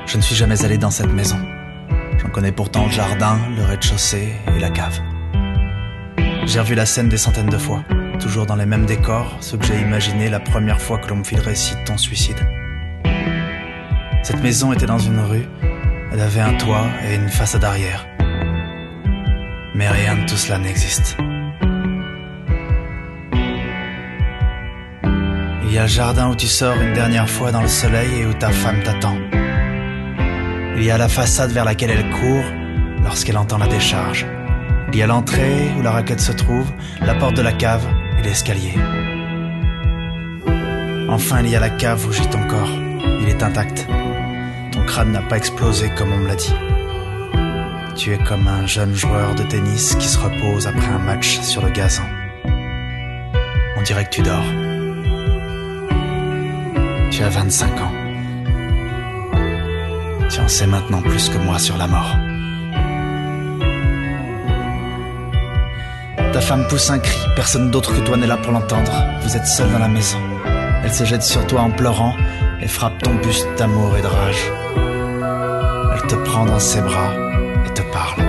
[0.05, 1.39] Je ne suis jamais allé dans cette maison.
[2.19, 4.99] J'en connais pourtant le jardin, le rez-de-chaussée et la cave.
[6.45, 7.83] J'ai revu la scène des centaines de fois
[8.21, 11.23] toujours dans les mêmes décors, ce que j'ai imaginé la première fois que l'on me
[11.23, 12.37] fit le ton suicide.
[14.23, 15.47] Cette maison était dans une rue,
[16.13, 18.07] elle avait un toit et une façade arrière.
[19.73, 21.17] Mais rien de tout cela n'existe.
[25.63, 28.25] Il y a le jardin où tu sors une dernière fois dans le soleil et
[28.25, 29.17] où ta femme t'attend.
[30.77, 32.45] Il y a la façade vers laquelle elle court
[33.03, 34.27] lorsqu'elle entend la décharge.
[34.93, 36.69] Il y a l'entrée où la raquette se trouve,
[37.01, 37.87] la porte de la cave
[38.29, 38.73] l'escalier.
[41.09, 42.71] Enfin, il y a la cave où gît ton corps.
[43.21, 43.87] Il est intact.
[44.71, 46.53] Ton crâne n'a pas explosé comme on me l'a dit.
[47.95, 51.61] Tu es comme un jeune joueur de tennis qui se repose après un match sur
[51.63, 52.03] le gazon.
[53.77, 54.45] On dirait que tu dors.
[57.11, 57.91] Tu as 25 ans.
[60.29, 62.15] Tu en sais maintenant plus que moi sur la mort.
[66.41, 68.91] Ta femme pousse un cri, personne d'autre que toi n'est là pour l'entendre.
[69.21, 70.17] Vous êtes seul dans la maison.
[70.83, 72.15] Elle se jette sur toi en pleurant
[72.59, 74.51] et frappe ton buste d'amour et de rage.
[75.93, 77.13] Elle te prend dans ses bras
[77.63, 78.23] et te parle.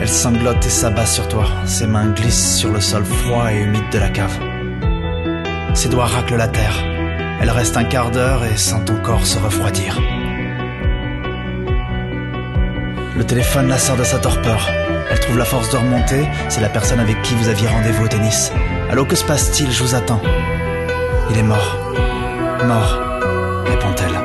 [0.00, 1.44] Elle sanglote et s'abat sur toi.
[1.66, 4.38] Ses mains glissent sur le sol froid et humide de la cave.
[5.74, 6.82] Ses doigts raclent la terre.
[7.42, 10.00] Elle reste un quart d'heure et sent ton corps se refroidir.
[13.28, 14.70] Téléphone la sort de sa torpeur.
[15.10, 16.26] Elle trouve la force de remonter.
[16.48, 18.50] C'est la personne avec qui vous aviez rendez-vous au tennis.
[18.90, 19.70] Allô, que se passe-t-il?
[19.70, 20.20] Je vous attends.
[21.30, 21.76] Il est mort.
[22.64, 22.98] Mort,
[23.66, 24.18] répond-elle.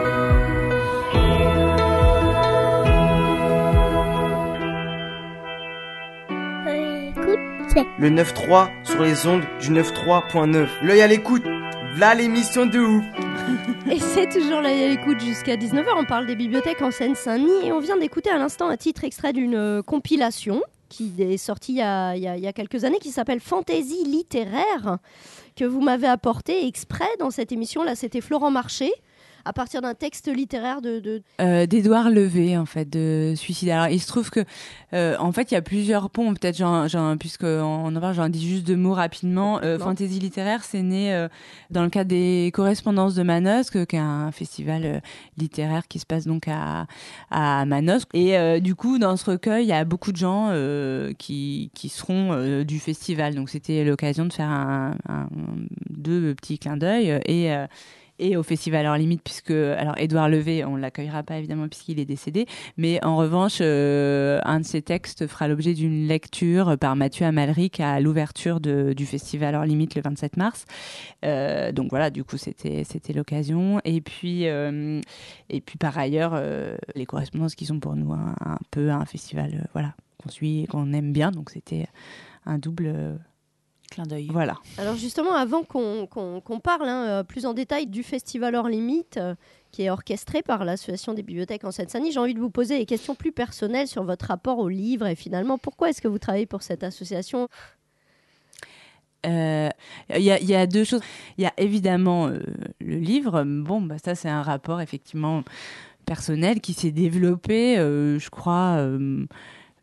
[7.99, 10.67] Le 9-3 sur les ondes du 9-3.9.
[10.81, 11.43] L'œil à l'écoute.
[11.95, 13.03] V'là l'émission de ouf.
[13.91, 15.85] Et c'est toujours l'œil à l'écoute jusqu'à 19h.
[15.97, 19.33] On parle des bibliothèques en Seine-Saint-Denis et on vient d'écouter à l'instant un titre extrait
[19.33, 22.53] d'une euh, compilation qui est sortie il y a, il y a- il y a
[22.53, 24.99] quelques années qui s'appelle Fantaisie littéraire
[25.55, 27.83] que vous m'avez apporté exprès dans cette émission.
[27.83, 28.91] Là, c'était Florent Marché
[29.45, 33.69] à partir d'un texte littéraire de, de- Euh, d'Édouard Levé en fait de suicide.
[33.69, 34.41] Alors il se trouve que
[34.93, 38.47] euh, en fait il y a plusieurs ponts peut-être j'en, puisque en parle j'en dis
[38.47, 39.59] juste deux mots rapidement.
[39.63, 39.77] Euh.
[39.79, 41.27] Fantaisie littéraire c'est né
[41.69, 45.01] dans le cadre des correspondances de Manosque qui est un festival
[45.37, 46.87] littéraire qui se passe donc à
[47.31, 50.51] à Manosque et du coup dans ce recueil il y a beaucoup de gens
[51.17, 55.27] qui qui seront du festival donc c'était l'occasion de faire un, un-
[55.89, 57.65] deux petits clins d'œil et euh,
[58.19, 62.05] et au festival hors limite puisque alors Édouard Levé on l'accueillera pas évidemment puisqu'il est
[62.05, 62.45] décédé.
[62.77, 67.79] Mais en revanche euh, un de ses textes fera l'objet d'une lecture par Mathieu Amalric
[67.79, 70.65] à l'ouverture du festival hors limite le 27 mars.
[71.25, 73.79] Euh, donc voilà du coup c'était l'occasion.
[73.83, 75.01] Et puis euh,
[75.49, 76.39] et puis par ailleurs
[76.95, 80.93] les correspondances qui sont pour nous un, un peu un festival voilà qu'on suit qu'on
[80.93, 81.31] aime bien.
[81.31, 81.87] Donc c'était
[82.45, 83.19] un double
[83.93, 88.55] clin d'œil voilà Alors justement, avant qu'on parle hein, euh, plus en détail du Festival
[88.55, 89.35] hors limite, euh,
[89.71, 92.85] qui est orchestré par l'Association des bibliothèques en Seine-Saint-Denis, j'ai envie de vous poser des
[92.85, 96.45] questions plus personnelles sur votre rapport au livre et finalement, pourquoi est-ce que vous travaillez
[96.45, 97.47] pour cette association?
[99.25, 99.69] Euh,
[100.09, 101.01] Il y, a, il y a deux choses.
[101.37, 102.39] Il y a évidemment euh,
[102.81, 103.43] le livre.
[103.45, 105.43] Bon, bah, ça, c'est un rapport effectivement
[106.05, 109.25] personnel qui s'est développé, euh, je crois, euh,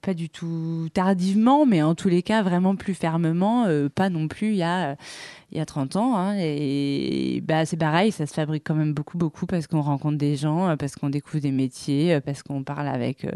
[0.00, 4.28] pas du tout tardivement, mais en tous les cas vraiment plus fermement, euh, pas non
[4.28, 4.96] plus il y a,
[5.52, 6.16] y a 30 ans.
[6.16, 6.36] hein.
[6.38, 10.36] et bah, c'est pareil, ça se fabrique quand même beaucoup, beaucoup parce qu'on rencontre des
[10.36, 13.26] gens, euh, parce qu'on découvre des métiers, euh, parce qu'on parle avec.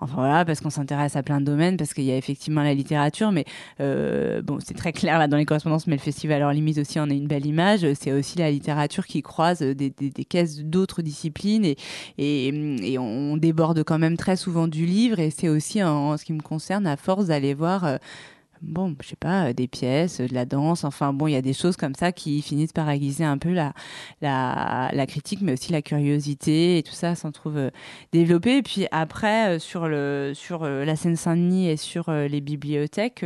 [0.00, 2.74] enfin voilà, parce qu'on s'intéresse à plein de domaines, parce qu'il y a effectivement la
[2.74, 3.44] littérature, mais
[3.78, 7.10] bon, c'est très clair là dans les correspondances, mais le festival hors limite aussi en
[7.10, 7.86] a une belle image.
[7.94, 11.76] C'est aussi la littérature qui croise des, des, caisses d'autres disciplines et,
[12.18, 15.18] et, on déborde quand même très souvent du livre.
[15.18, 17.84] Et c'est aussi, en, ce qui me concerne, à force d'aller voir.
[17.84, 17.98] euh,
[18.60, 21.42] Bon, je sais pas, euh, des pièces, de la danse, enfin bon, il y a
[21.42, 23.72] des choses comme ça qui finissent par aiguiser un peu la,
[24.20, 27.70] la, la critique, mais aussi la curiosité et tout ça s'en trouve euh,
[28.10, 28.56] développé.
[28.56, 33.24] Et puis après, sur, le, sur la Seine-Saint-Denis et sur les bibliothèques,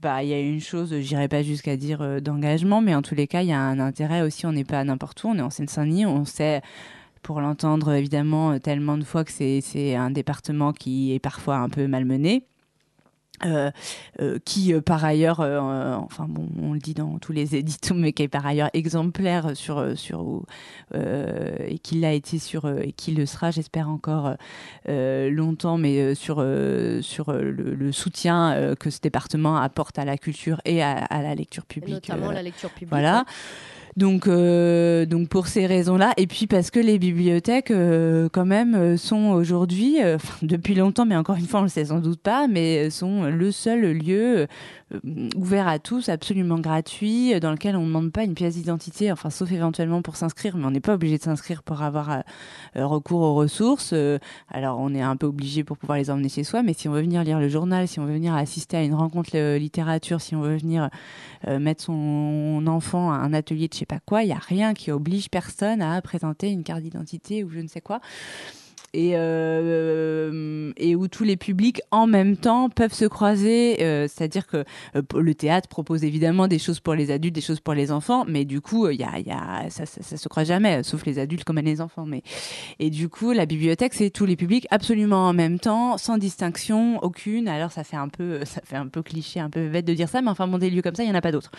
[0.00, 3.26] bah, il y a une chose, j'irai pas jusqu'à dire d'engagement, mais en tous les
[3.26, 4.46] cas, il y a un intérêt aussi.
[4.46, 6.62] On n'est pas n'importe où, on est en Seine-Saint-Denis, on sait,
[7.24, 11.56] pour l'entendre évidemment euh, tellement de fois que c'est c'est un département qui est parfois
[11.56, 12.46] un peu malmené.
[13.44, 13.72] Euh,
[14.20, 18.12] euh, qui euh, par ailleurs, enfin bon, on le dit dans tous les éditos, mais
[18.12, 20.44] qui est par ailleurs exemplaire sur sur
[20.94, 24.36] et qui l'a été sur et qui le sera, j'espère encore
[24.86, 26.36] longtemps, mais sur
[27.02, 31.34] sur le, le soutien que ce département apporte à la culture et à, à la
[31.34, 32.08] lecture Et publique.
[32.08, 32.90] Notamment la lecture publique.
[32.90, 33.18] voilà.
[33.18, 33.24] ouais.
[33.96, 38.74] Donc, euh, donc pour ces raisons-là, et puis parce que les bibliothèques, euh, quand même,
[38.74, 42.20] euh, sont aujourd'hui, euh, depuis longtemps, mais encore une fois, on le sait sans doute
[42.20, 44.46] pas, mais sont le seul lieu
[45.36, 49.10] ouvert à tous, absolument gratuit, euh, dans lequel on ne demande pas une pièce d'identité,
[49.10, 52.20] enfin, sauf éventuellement pour s'inscrire, mais on n'est pas obligé de s'inscrire pour avoir euh,
[52.76, 53.90] euh, recours aux ressources.
[53.92, 54.18] Euh,
[54.48, 56.92] alors, on est un peu obligé pour pouvoir les emmener chez soi, mais si on
[56.92, 60.20] veut venir lire le journal, si on veut venir assister à une rencontre euh, littérature,
[60.20, 60.90] si on veut venir
[61.46, 64.38] euh, mettre son enfant à un atelier de je sais pas quoi, il y a
[64.38, 68.00] rien qui oblige personne à présenter une carte d'identité ou je ne sais quoi.
[68.94, 73.82] Et, euh, et où tous les publics en même temps peuvent se croiser.
[73.82, 74.64] Euh, C'est-à-dire que
[74.96, 78.24] euh, le théâtre propose évidemment des choses pour les adultes, des choses pour les enfants,
[78.26, 81.58] mais du coup, y y a, ça, ça, se croise jamais, sauf les adultes comme
[81.58, 82.06] les enfants.
[82.06, 82.22] Mais
[82.78, 87.02] et du coup, la bibliothèque, c'est tous les publics absolument en même temps, sans distinction
[87.02, 87.48] aucune.
[87.48, 90.08] Alors ça fait un peu, ça fait un peu cliché, un peu bête de dire
[90.08, 91.50] ça, mais enfin bon, des lieux comme ça, il y en a pas d'autres.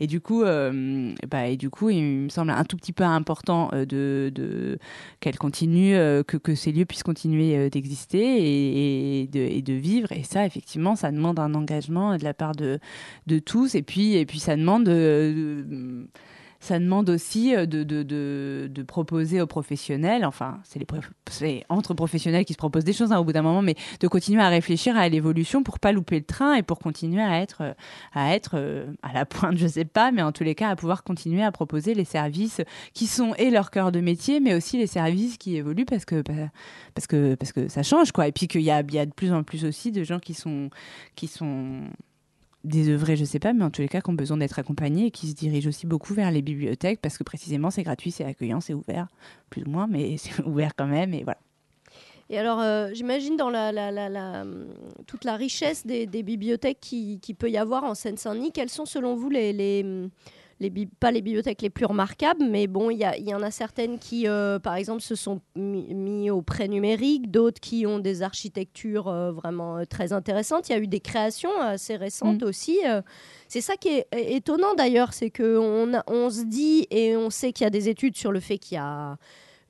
[0.00, 3.04] Et du coup, euh, bah, et du coup, il me semble un tout petit peu
[3.04, 4.78] important euh, de,
[5.20, 10.12] qu'elle continue, euh, que, que ces lieux puissent continuer euh, d'exister et, de, vivre.
[10.12, 12.78] Et ça, effectivement, ça demande un engagement de la part de,
[13.26, 13.74] de tous.
[13.74, 16.08] Et puis, et puis ça demande de, de
[16.64, 22.58] ça demande aussi euh, de, proposer aux professionnels, enfin, c'est, les, entre professionnels qui se
[22.58, 25.62] proposent des choses hein, au bout d'un moment, mais de continuer à réfléchir à l'évolution
[25.62, 27.74] pour pas louper le train et pour continuer à être,
[28.14, 30.76] à être euh, à la pointe, je sais pas, mais en tous les cas, à
[30.76, 32.62] pouvoir continuer à proposer les services
[32.94, 36.22] qui sont et leur cœur de métier, mais aussi les services qui évoluent parce que,
[36.22, 36.48] bah,
[36.94, 38.26] parce que, parce que ça change, quoi.
[38.26, 40.32] Et puis qu'il y a, y a de plus en plus aussi de gens qui
[40.32, 40.70] sont,
[41.14, 41.82] qui sont
[42.64, 45.10] désœuvrés, je sais pas, mais en tous les cas, qui ont besoin d'être accompagnés et
[45.10, 48.60] qui se dirigent aussi beaucoup vers les bibliothèques parce que précisément c'est gratuit, c'est accueillant,
[48.60, 49.08] c'est ouvert,
[49.50, 51.38] plus ou moins, mais c'est ouvert quand même et voilà.
[52.30, 53.70] Et alors, euh, j'imagine dans la,
[55.06, 59.28] toute la richesse des, bibliothèques qui, peut y avoir en Seine-Saint-Denis, quelles sont selon vous
[59.28, 59.84] les, les,
[60.60, 63.98] les, pas les bibliothèques les plus remarquables, mais bon, il y, y, en a certaines
[63.98, 68.22] qui, euh, par exemple, se sont mis, mis au prêt numérique, d'autres qui ont des
[68.22, 70.68] architectures euh, vraiment euh, très intéressantes.
[70.68, 72.46] Il y a eu des créations assez récentes mmh.
[72.46, 72.78] aussi.
[73.48, 77.64] c'est ça qui est étonnant d'ailleurs, c'est qu'on on se dit et on sait qu'il
[77.64, 79.16] y a des études sur le fait qu'il y a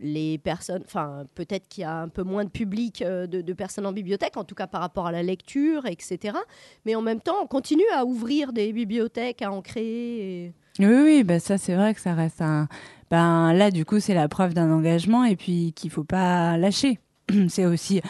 [0.01, 3.53] les personnes, enfin peut-être qu'il y a un peu moins de public euh, de, de,
[3.53, 6.37] personnes en bibliothèque, en tout cas par rapport à la lecture, etc.
[6.85, 10.45] Mais en même temps, on continue à ouvrir des bibliothèques, à en créer.
[10.47, 10.53] Et...
[10.81, 12.69] Oui, oui, bah ça c'est vrai que ça reste un.
[13.11, 16.99] Ben là, du coup, c'est la preuve d'un engagement et puis qu'il faut pas lâcher.
[17.49, 18.01] c'est aussi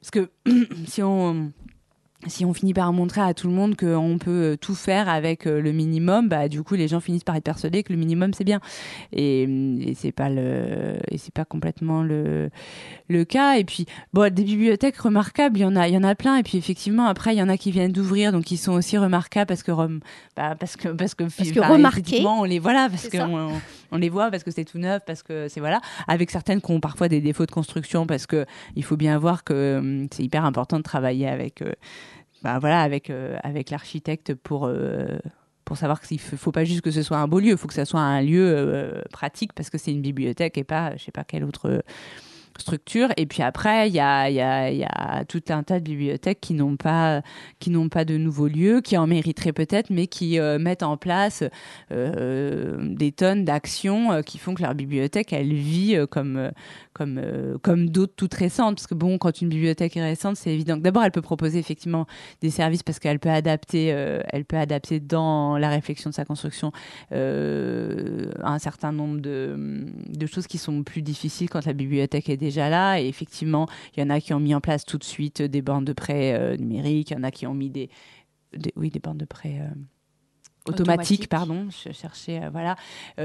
[0.00, 0.30] parce que
[0.86, 1.52] si on
[2.26, 5.72] si on finit par montrer à tout le monde qu'on peut tout faire avec le
[5.72, 8.60] minimum, bah du coup les gens finissent par être persuadés que le minimum c'est bien.
[9.12, 12.50] Et, et c'est pas le et c'est pas complètement le
[13.08, 13.56] le cas.
[13.56, 16.36] Et puis bon, des bibliothèques remarquables, il y en a il y en a plein.
[16.36, 18.98] Et puis effectivement après il y en a qui viennent d'ouvrir, donc ils sont aussi
[18.98, 19.72] remarquables parce que
[20.36, 23.50] bah, parce que parce que parce que remarqués, on les voilà parce que on,
[23.92, 25.80] on, les voit parce que c'est tout neuf parce que c'est voilà.
[26.08, 29.44] Avec certaines qui ont parfois des défauts de construction parce que il faut bien voir
[29.44, 31.72] que c'est hyper important de travailler avec euh,
[32.46, 35.18] bah voilà, avec, euh, avec l'architecte pour, euh,
[35.64, 37.66] pour savoir qu'il ne faut pas juste que ce soit un beau lieu, il faut
[37.66, 41.02] que ça soit un lieu euh, pratique parce que c'est une bibliothèque et pas, je
[41.02, 41.82] sais pas, quelle autre
[42.56, 43.08] structure.
[43.16, 46.76] Et puis après, il y a, y, a, tout un tas de bibliothèques qui n'ont
[46.76, 47.20] pas,
[47.58, 51.44] qui n'ont pas de nouveaux lieux, qui en mériteraient peut-être, mais qui mettent en place
[51.90, 56.50] des tonnes d'actions qui font que leur bibliothèque, elle vit comme,
[56.96, 57.20] comme,
[57.62, 58.76] comme d'autres toutes récentes.
[58.76, 61.58] Parce que bon, quand une bibliothèque est récente, c'est évident que d'abord, elle peut proposer
[61.58, 62.06] effectivement
[62.40, 66.72] des services parce qu'elle peut adapter, elle peut adapter dans la réflexion de sa construction
[67.10, 73.00] un certain nombre de, choses qui sont plus difficiles quand la bibliothèque est déjà là.
[73.00, 75.62] Et effectivement, il y en a qui ont mis en place tout de suite des
[75.62, 77.10] bandes de prêt euh, numériques.
[77.10, 77.90] Il y en a qui ont mis des,
[78.56, 79.60] des oui, des bandes de prêt.
[80.68, 82.76] Euh, automatiques, pardon, je cherchais, euh, voilà,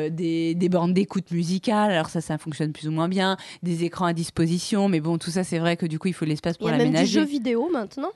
[0.09, 4.05] des, des bornes d'écoute musicale, alors ça, ça fonctionne plus ou moins bien, des écrans
[4.05, 6.69] à disposition, mais bon, tout ça, c'est vrai que du coup, il faut l'espace pour
[6.69, 6.89] l'aménager.
[6.89, 8.11] Il y a même des jeux vidéo maintenant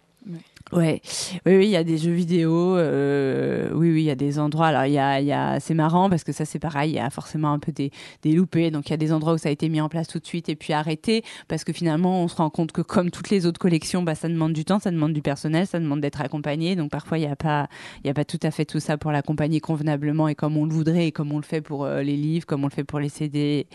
[0.72, 1.02] ouais.
[1.46, 2.76] Oui, oui, il y a des jeux vidéo.
[2.76, 4.68] Euh, oui, oui, il y a des endroits.
[4.68, 6.92] Alors, il y a, y a, c'est marrant parce que ça, c'est pareil.
[6.92, 7.92] Il y a forcément un peu des,
[8.24, 8.72] des loupés.
[8.72, 10.26] Donc, il y a des endroits où ça a été mis en place tout de
[10.26, 13.46] suite et puis arrêté parce que finalement, on se rend compte que comme toutes les
[13.46, 16.76] autres collections, bah, ça demande du temps, ça demande du personnel, ça demande d'être accompagné.
[16.76, 17.68] Donc, parfois, il n'y a pas,
[18.04, 20.66] il y a pas tout à fait tout ça pour l'accompagner convenablement et comme on
[20.66, 22.84] le voudrait et comme on le fait pour euh, les livres, comme on le fait
[22.84, 23.68] pour les CD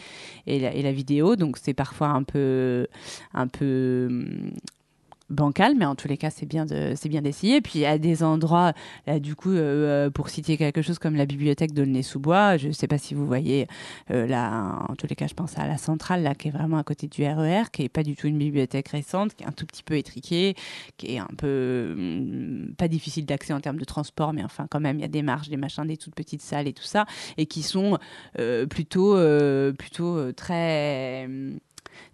[0.49, 1.37] et la, et la vidéo.
[1.37, 2.89] Donc, c'est parfois un peu,
[3.33, 4.09] un peu
[5.31, 7.61] bancal, mais en tous les cas, c'est bien de, c'est bien d'essayer.
[7.61, 8.73] Puis à des endroits,
[9.07, 12.87] là, du coup, euh, pour citer quelque chose comme la bibliothèque d'Aulnay-sous-Bois, je ne sais
[12.87, 13.67] pas si vous voyez,
[14.11, 16.79] euh, là, en tous les cas, je pense à la centrale, là, qui est vraiment
[16.79, 19.53] à côté du RER, qui est pas du tout une bibliothèque récente, qui est un
[19.53, 20.55] tout petit peu étriquée,
[20.97, 24.81] qui est un peu hum, pas difficile d'accès en termes de transport, mais enfin, quand
[24.81, 27.07] même, il y a des marches, des machins, des toutes petites salles et tout ça,
[27.37, 27.99] et qui sont
[28.39, 31.59] euh, plutôt, euh, plutôt euh, très hum,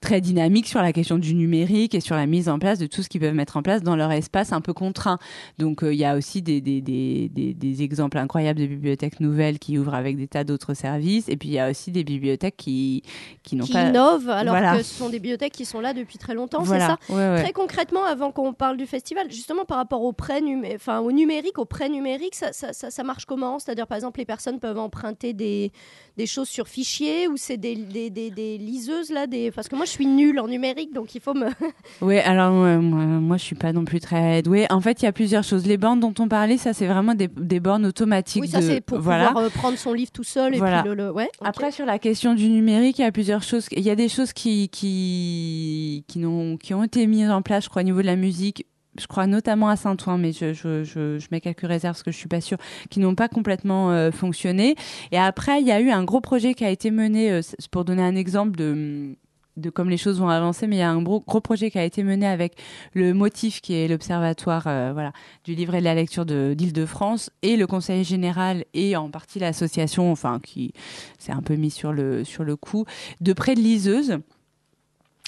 [0.01, 3.03] très dynamique sur la question du numérique et sur la mise en place de tout
[3.03, 5.19] ce qu'ils peuvent mettre en place dans leur espace un peu contraint.
[5.59, 9.59] Donc il euh, y a aussi des, des, des, des, exemples incroyables de bibliothèques nouvelles
[9.59, 11.29] qui ouvrent avec des tas d'autres services.
[11.29, 13.03] Et puis il y a aussi des bibliothèques qui,
[13.43, 13.89] qui n'ont qui pas...
[13.89, 14.77] innovent alors voilà.
[14.77, 16.99] que ce sont des bibliothèques qui sont là depuis très longtemps, voilà.
[17.01, 17.43] c'est ça ouais, ouais.
[17.43, 21.13] Très concrètement, avant qu'on parle du festival, justement par rapport au prêt numé enfin, au
[21.13, 23.59] numérique, au prêt numérique, ça, ça, ça, ça marche comment?
[23.59, 25.73] C'est-à-dire par exemple les personnes peuvent emprunter des,
[26.17, 29.51] des choses sur fichier ou c'est des, des, des, des liseuses là des...
[29.51, 31.47] Parce que que moi, je suis nulle en numérique, donc il faut me.
[32.03, 34.67] Oui, alors moi, moi, je suis pas non plus très douée.
[34.71, 35.67] En fait, il y a plusieurs choses.
[35.67, 38.43] Les bornes dont on parlait, ça, c'est vraiment des, des bornes automatiques.
[38.43, 39.29] Oui, ça, de- c'est pour voilà.
[39.29, 40.81] pouvoir euh, prendre son livre tout seul et Voilà.
[40.83, 40.95] puis le.
[40.97, 41.47] le- Ouais, ok.
[41.49, 43.67] Après, sur la question du numérique, il y a plusieurs choses.
[43.73, 47.65] Il y a des choses qui, qui, qui, n'ont- qui ont été mises en place,
[47.65, 48.67] je crois, au niveau de la musique.
[48.99, 52.11] Je crois notamment à Saint-Ouen, mais je, je, je, je mets quelques réserves parce que
[52.11, 52.57] je suis pas sûre,
[52.89, 54.75] qui n'ont pas complètement euh, fonctionné.
[55.13, 57.85] Et après, il y a eu un gros projet qui a été mené, euh, pour
[57.85, 59.15] donner un exemple de
[59.57, 61.85] de comme les choses vont avancer, mais il y a un gros, projet qui a
[61.85, 62.57] été mené avec
[62.93, 65.11] le motif qui est l'observatoire euh,
[65.45, 70.11] du livret de la lecture de- d'Île-de-France et le conseil général et en partie l'association,
[70.13, 70.73] enfin qui
[71.19, 72.85] s'est un peu mis sur le, sur le coup,
[73.21, 74.19] de près de liseuses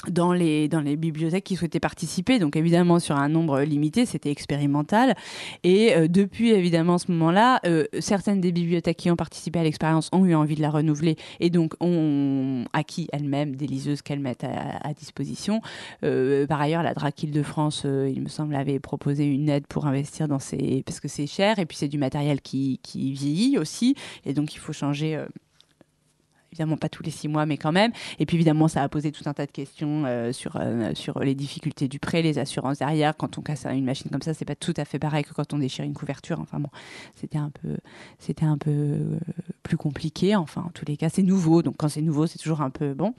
[0.06, 2.38] dans les, dans les bibliothèques qui souhaitaient participer.
[2.38, 5.16] Donc évidemment sur un nombre limité, c'était expérimental.
[5.64, 10.08] Et euh, depuis évidemment ce moment-là, euh, certaines des bibliothèques qui ont participé à l'expérience
[10.12, 14.44] ont eu envie de la renouveler et donc ont acquis elles-mêmes des liseuses qu'elles mettent
[14.44, 15.60] à, disposition.
[16.04, 19.86] Euh, par ailleurs, la DRAC Île-de-France, euh, il me semble, avait proposé une aide pour
[19.86, 20.82] investir dans ces...
[20.86, 23.94] parce que c'est cher et puis c'est du matériel qui, qui vieillit aussi
[24.24, 25.24] et donc il faut changer...
[26.52, 27.92] évidemment pas tous les six mois, mais quand même.
[28.18, 31.20] Et puis évidemment, ça a posé tout un tas de questions euh, sur euh, sur
[31.20, 33.16] les difficultés du prêt, les assurances derrière.
[33.16, 35.52] Quand on casse une machine comme ça, c'est pas tout à fait pareil que quand
[35.52, 36.40] on déchire une couverture.
[36.40, 36.70] Enfin bon,
[37.14, 37.76] c'était un peu
[38.18, 39.18] c'était un peu euh,
[39.62, 40.36] plus compliqué.
[40.36, 42.94] Enfin, en tous les cas, c'est nouveau, donc quand c'est nouveau, c'est toujours un peu
[42.94, 43.14] bon.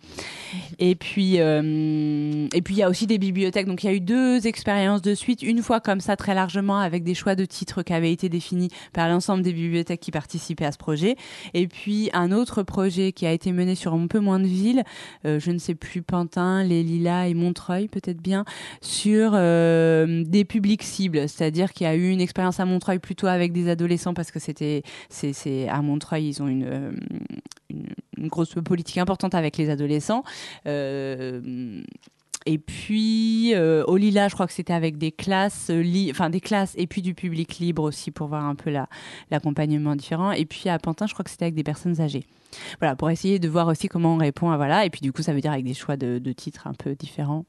[0.80, 3.68] Et puis et puis il y a aussi des bibliothèques.
[3.68, 6.80] Donc il y a eu deux expériences de suite, une fois comme ça très largement
[6.80, 10.66] avec des choix de titres qui avaient été définis par l'ensemble des bibliothèques qui participaient
[10.66, 11.16] à ce projet.
[11.54, 14.86] Et puis un autre projet qui a été mené sur un peu moins de villes,
[15.26, 18.46] euh, je ne sais plus Pantin, les Lilas et Montreuil peut-être bien,
[18.80, 21.28] sur euh, des publics cibles.
[21.28, 24.40] C'est-à-dire qu'il y a eu une expérience à Montreuil plutôt avec des adolescents parce que
[24.40, 26.92] c'était c'est à Montreuil ils ont une euh,
[27.70, 30.24] une, grosse politique importante avec les adolescents.
[32.46, 36.40] Et puis euh, au Lila, je crois que c'était avec des classes, euh, enfin des
[36.42, 38.88] classes et puis du public libre aussi pour voir un peu la-
[39.32, 40.32] l'accompagnement différent.
[40.32, 42.26] Et puis à Pantin, je crois que c'était avec des personnes âgées.
[42.80, 44.86] Voilà, pour essayer de voir aussi comment on répond à voilà.
[44.86, 47.46] Et puis du coup, ça veut dire avec des choix de titres un peu différents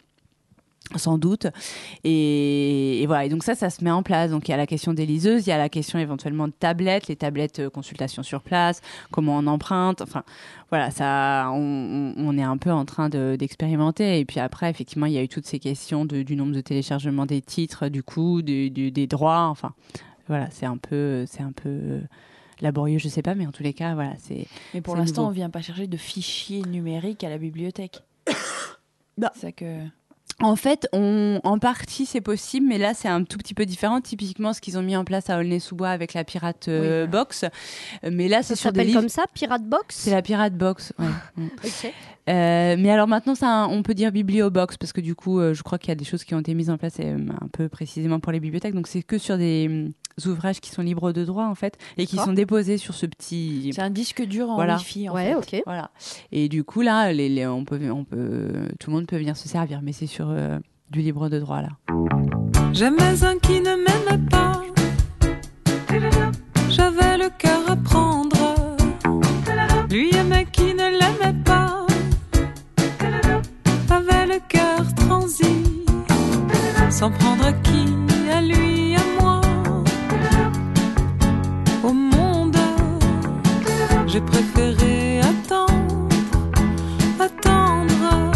[0.96, 1.46] sans doute.
[2.04, 4.30] Et, et voilà, et donc ça, ça se met en place.
[4.30, 6.52] Donc il y a la question des liseuses, il y a la question éventuellement de
[6.52, 8.80] tablettes, les tablettes euh, consultation sur place,
[9.12, 10.00] comment on emprunte.
[10.02, 10.24] Enfin,
[10.70, 14.18] voilà, ça, on, est un peu en train de- d'expérimenter.
[14.18, 16.60] et puis après, effectivement, il y a eu toutes ces questions de- du nombre de
[16.60, 18.02] téléchargements des titres, du
[18.70, 19.46] du- des droits.
[19.46, 19.74] Enfin,
[20.28, 22.00] voilà, c'est un peu, c'est un peu
[22.60, 24.46] laborieux, je sais pas, mais en tous les cas, voilà, c'est.
[24.74, 28.02] Mais pour l'instant, on vient pas chercher de fichiers numériques à la bibliothèque.
[29.34, 29.84] C'est ça que.
[30.42, 34.00] En fait, on, en partie, c'est possible, mais là, c'est un tout petit peu différent.
[34.00, 37.44] Typiquement, ce qu'ils ont mis en place à Aulnay-sous-Bois avec la Pirate euh, Box.
[38.10, 39.00] Mais là, c'est Ça sur des s'appelle livres.
[39.00, 39.96] comme ça, Pirate Box?
[39.96, 40.92] C'est la Pirate Box.
[40.98, 41.06] ouais.
[41.36, 41.48] Mm.
[41.64, 41.92] Ok.
[42.28, 45.62] Euh, mais alors maintenant, ça, on peut dire bibliobox parce que du coup, euh, je
[45.62, 48.20] crois qu'il y a des choses qui ont été mises en place un peu précisément
[48.20, 48.74] pour les bibliothèques.
[48.74, 49.90] Donc c'est que sur des
[50.26, 53.70] ouvrages qui sont libres de droit en fait et qui sont déposés sur ce petit.
[53.74, 54.76] C'est un disque dur en voilà.
[54.76, 55.56] Wi-Fi, en Ouais, fait.
[55.58, 55.62] ok.
[55.66, 55.90] Voilà.
[56.32, 59.36] Et du coup là, les, les- on peut, on peut, tout le monde peut venir
[59.36, 60.58] se servir, mais c'est sur euh,
[60.90, 61.68] du libre de droit là.
[62.72, 64.62] J'aimais un qui ne m'aimait pas.
[66.68, 68.36] J'avais le cœur à prendre.
[69.90, 71.84] Lui aimait qui ne l'aimait pas.
[73.90, 75.64] Avait le cœur transi.
[76.90, 77.84] Sans prendre qui,
[78.32, 78.79] à lui,
[84.12, 86.08] j'ai préféré attendre,
[87.20, 88.32] attendre.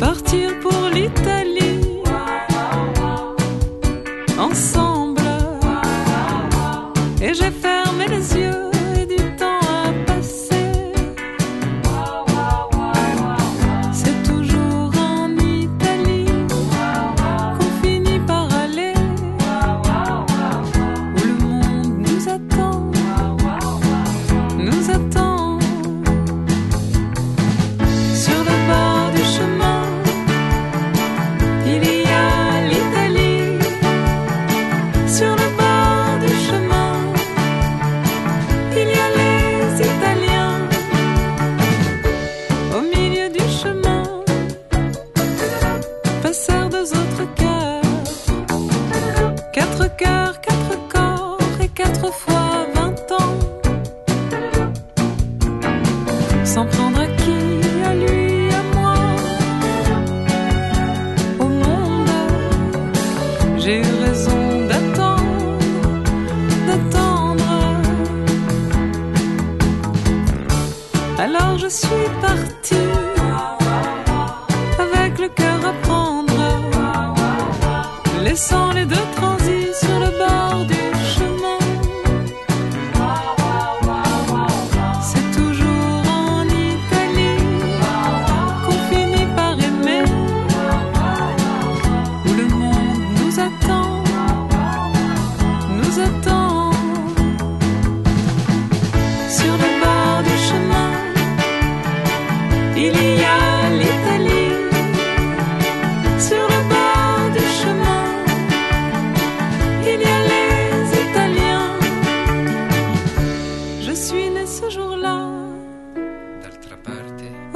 [0.00, 2.02] Partir pour l'Italie
[4.38, 5.20] Ensemble
[7.22, 7.69] Alors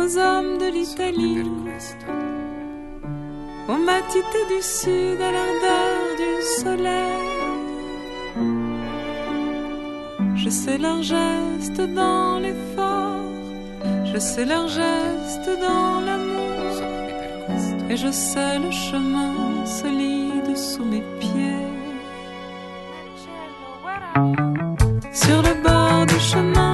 [0.04, 1.42] aux hommes de l'Italie,
[3.68, 6.32] aux matités du sud à l'ardeur du
[6.62, 7.24] soleil.
[10.36, 13.30] Je sais leur geste dans l'effort,
[14.12, 16.74] je sais leur geste dans l'amour,
[17.88, 21.68] et je sais le chemin solide sous mes pieds.
[25.12, 26.73] Sur le bord du chemin,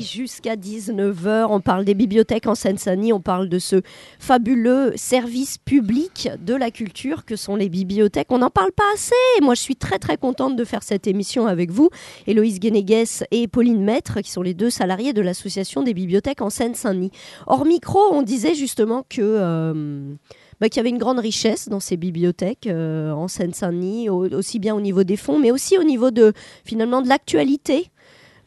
[0.00, 1.46] jusqu'à 19h.
[1.50, 3.12] On parle des bibliothèques en Seine-Saint-Denis.
[3.12, 3.82] On parle de ce
[4.18, 8.28] fabuleux service public de la culture que sont les bibliothèques.
[8.30, 9.14] On n'en parle pas assez.
[9.42, 11.90] Moi, je suis très, très contente de faire cette émission avec vous.
[12.26, 16.50] Héloïse Guénéguès et Pauline Maître, qui sont les deux salariés de l'Association des bibliothèques en
[16.50, 17.12] Seine-Saint-Denis.
[17.46, 19.20] Hors micro, on disait justement que...
[19.22, 20.14] euh,
[20.60, 24.58] bah, qu'il y avait une grande richesse dans ces bibliothèques euh, en Seine-Saint-Denis, au- aussi
[24.58, 26.34] bien au niveau des fonds, mais aussi au niveau de
[26.66, 27.90] finalement de l'actualité.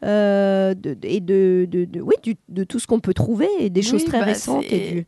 [0.04, 3.70] Euh, de- et de, de, de- oui, du- de tout ce qu'on peut trouver et
[3.70, 4.64] des choses très bah, récentes.
[4.68, 5.06] c'est- Et du...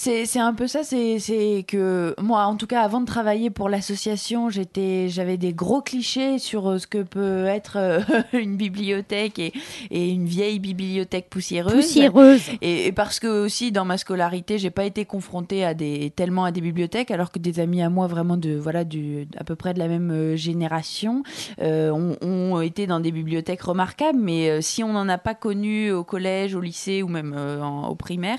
[0.00, 3.50] C'est c'est un peu ça, c'est c'est que moi, en tout cas, avant de travailler
[3.50, 7.98] pour l'association, j'étais, j'avais des gros clichés sur euh, ce que peut être euh,
[8.32, 9.52] une bibliothèque et,
[9.90, 11.74] et une vieille bibliothèque poussiéreuse.
[11.74, 12.42] Poussiéreuse.
[12.62, 16.44] Et, et parce que aussi dans ma scolarité, j'ai pas été confrontée à des tellement
[16.44, 19.56] à des bibliothèques, alors que des amis à moi vraiment de voilà du à peu
[19.56, 21.24] près de la même euh, génération
[21.60, 24.20] euh, ont, ont été dans des bibliothèques remarquables.
[24.20, 27.60] Mais euh, si on n'en a pas connu au collège, au lycée ou même euh,
[27.62, 28.38] en- au primaire,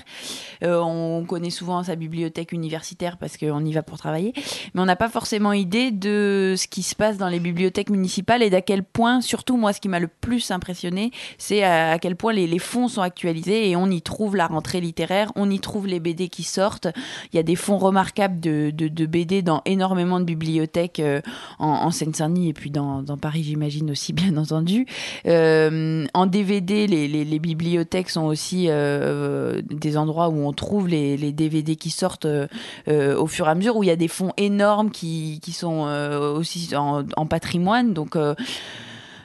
[0.64, 4.32] euh, on connaît souvent sa bibliothèque universitaire parce qu'on y va pour travailler,
[4.74, 8.42] mais on n'a pas forcément idée de ce qui se passe dans les bibliothèques municipales
[8.42, 11.98] et d'à quel point, surtout moi, ce qui m'a le plus impressionné, c'est à, à
[11.98, 15.60] quel point les, fonds sont actualisés et on y trouve la rentrée littéraire, on y
[15.60, 16.88] trouve les BD qui sortent.
[17.32, 21.20] Il y a des fonds remarquables de, BD dans énormément de bibliothèques euh,
[21.58, 24.86] en, en Seine-Saint-Denis et puis dans, Paris, j'imagine aussi, bien entendu.
[25.26, 31.32] Euh, en DVD, les bibliothèques sont aussi euh, des endroits où on trouve les, les
[31.40, 32.46] DVD qui sortent euh,
[32.88, 35.86] euh, au fur et à mesure, où il y a des fonds énormes qui, sont
[35.86, 37.92] euh, aussi en, en patrimoine.
[37.92, 38.16] Donc,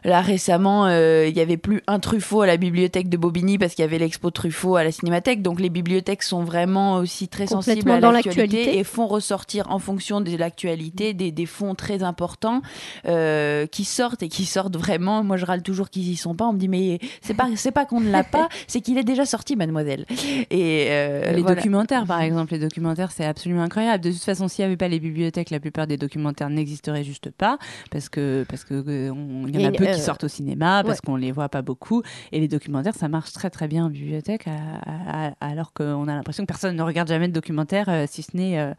[0.06, 3.74] Là récemment, euh, il y avait plus un Truffaut à la bibliothèque de Bobigny parce
[3.74, 5.42] qu'il y avait l'expo Truffaut à la Cinémathèque.
[5.42, 8.80] Donc les bibliothèques sont vraiment aussi très sensibles à dans l'actualité l'actualité.
[8.80, 12.62] et font ressortir en fonction de l'actualité des, des fonds très importants
[13.08, 15.24] euh, qui sortent et qui sortent vraiment.
[15.24, 16.46] Moi, je râle toujours qu'ils y sont pas.
[16.46, 19.04] On me dit mais c'est pas c'est pas qu'on ne l'a pas, c'est qu'il est
[19.04, 20.06] déjà sorti, mademoiselle.
[20.52, 21.56] Et euh, les voilà.
[21.56, 24.04] documentaires, par exemple, les documentaires, c'est absolument incroyable.
[24.04, 27.32] De toute façon, s'il n'y avait pas les bibliothèques, la plupart des documentaires n'existeraient juste
[27.32, 27.58] pas,
[27.90, 30.28] parce que parce que euh, on- y en a Et, peu euh, qui sortent au
[30.28, 32.04] cinéma, parce qu'on les voit pas beaucoup.
[32.32, 36.14] Et les documentaires, ça marche très très bien en bibliothèque, à- à- alors qu'on a
[36.16, 38.74] l'impression que personne ne regarde jamais de documentaire, euh, si ce n'est euh,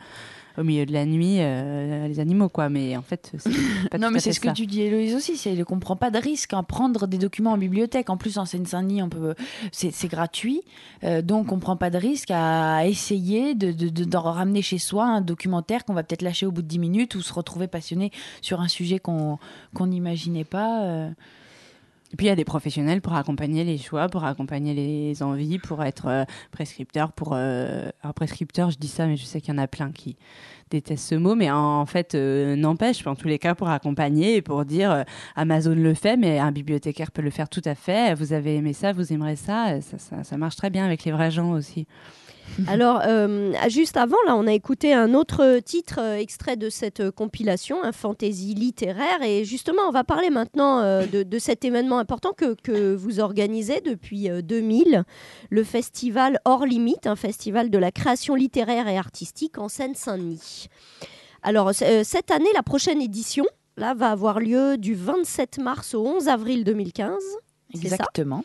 [0.58, 2.68] au milieu de la nuit, euh, les animaux, quoi.
[2.68, 3.50] Mais en fait, c'est
[3.90, 5.36] pas Non, tout mais c'est ce que tu dis, Héloïse aussi.
[5.36, 8.10] C'est qu'on prend pas de risque à prendre des documents en bibliothèque.
[8.10, 9.34] En plus, en Seine-Saint-Denis, on peut,
[9.72, 10.62] c'est, c'est gratuit.
[11.04, 14.78] Euh, donc, on prend pas de risque à essayer de, de- de- d'en ramener chez
[14.78, 17.66] soi un documentaire qu'on va peut-être lâcher au bout de 10 minutes ou se retrouver
[17.66, 18.10] passionné
[18.42, 19.38] sur un sujet qu'on,
[19.74, 20.82] qu'on n'imaginait pas.
[20.84, 21.10] euh.
[22.12, 25.58] Et puis il y a des professionnels pour accompagner les choix, pour accompagner les envies,
[25.58, 27.12] pour être euh, prescripteur.
[27.12, 29.90] Pour euh, un prescripteur, je dis ça, mais je sais qu'il y en a plein
[29.90, 30.16] qui
[30.70, 34.42] détestent ce mot, mais en, fait euh, n'empêche, en tous les cas, pour accompagner et
[34.42, 35.04] pour dire
[35.34, 38.14] Amazon le fait, mais un bibliothécaire peut le faire tout à fait.
[38.14, 41.50] Vous avez aimé ça, vous aimerez ça, ça marche très bien avec les vrais gens
[41.52, 41.86] aussi.
[42.68, 47.00] Alors, euh, juste avant, là, on a écouté un autre titre euh, extrait de cette
[47.00, 49.22] euh, compilation, un fantasy littéraire.
[49.22, 55.04] Et justement, on va parler maintenant de, cet événement important que, vous organisez depuis 2000,
[55.50, 60.68] le festival Hors Limite, un festival de la création littéraire et artistique en Seine-Saint-Denis.
[61.42, 63.44] Alors, cette année, la prochaine édition,
[63.76, 67.12] là, va avoir lieu du 27 mars au 11 avril 2015.
[67.74, 68.44] Exactement.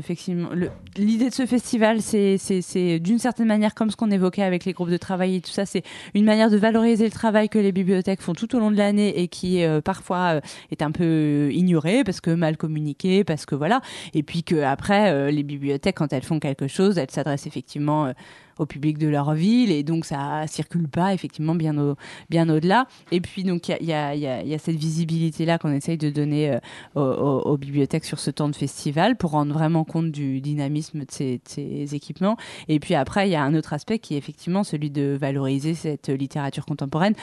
[0.97, 4.91] l'idée de ce festival, c'est d'une certaine manière comme ce qu'on évoquait avec les groupes
[4.91, 5.83] de travail et tout ça, c'est
[6.14, 9.21] une manière de valoriser le travail que les bibliothèques font tout au long de l'année
[9.21, 10.41] et qui euh, parfois
[10.71, 13.81] est un peu ignoré parce que mal communiqué, parce que voilà.
[14.14, 18.12] Et puis que après, les bibliothèques, quand elles font quelque chose, elles s'adressent effectivement
[18.59, 21.97] au public de leur ville et donc ça circule pas effectivement bien au
[22.31, 22.87] bien au-delà.
[23.13, 25.99] Et puis donc il y a, y, a, y a, cette visibilité là qu'on essaye
[25.99, 26.59] de donner
[26.97, 31.11] euh, aux, bibliothèques sur ce temps de festival pour rendre vraiment compte du dynamisme de
[31.11, 32.37] ces, de ces équipements.
[32.69, 35.75] Et puis après il y a un autre aspect qui est effectivement celui de valoriser
[35.75, 37.15] cette littérature contemporaine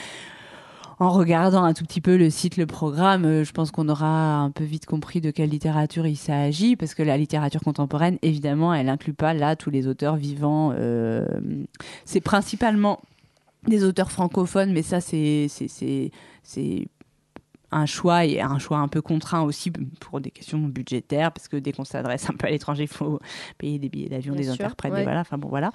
[0.99, 4.37] en regardant un tout petit peu le site, le programme, euh, je pense qu'on aura
[4.37, 8.73] un peu vite compris de quelle littérature il s'agit, parce que la littérature contemporaine, évidemment,
[8.73, 10.73] elle inclut pas là tous les auteurs vivants.
[10.75, 11.25] Euh,
[12.05, 13.01] c'est principalement
[13.67, 15.47] des auteurs francophones, mais ça, c'est
[17.71, 21.57] un choix et un choix un peu contraint aussi pour des questions budgétaires parce que
[21.57, 23.19] dès qu'on s'adresse un peu à l'étranger il faut
[23.57, 25.71] payer des billets d'avion des interprètes voilà enfin bon voilà.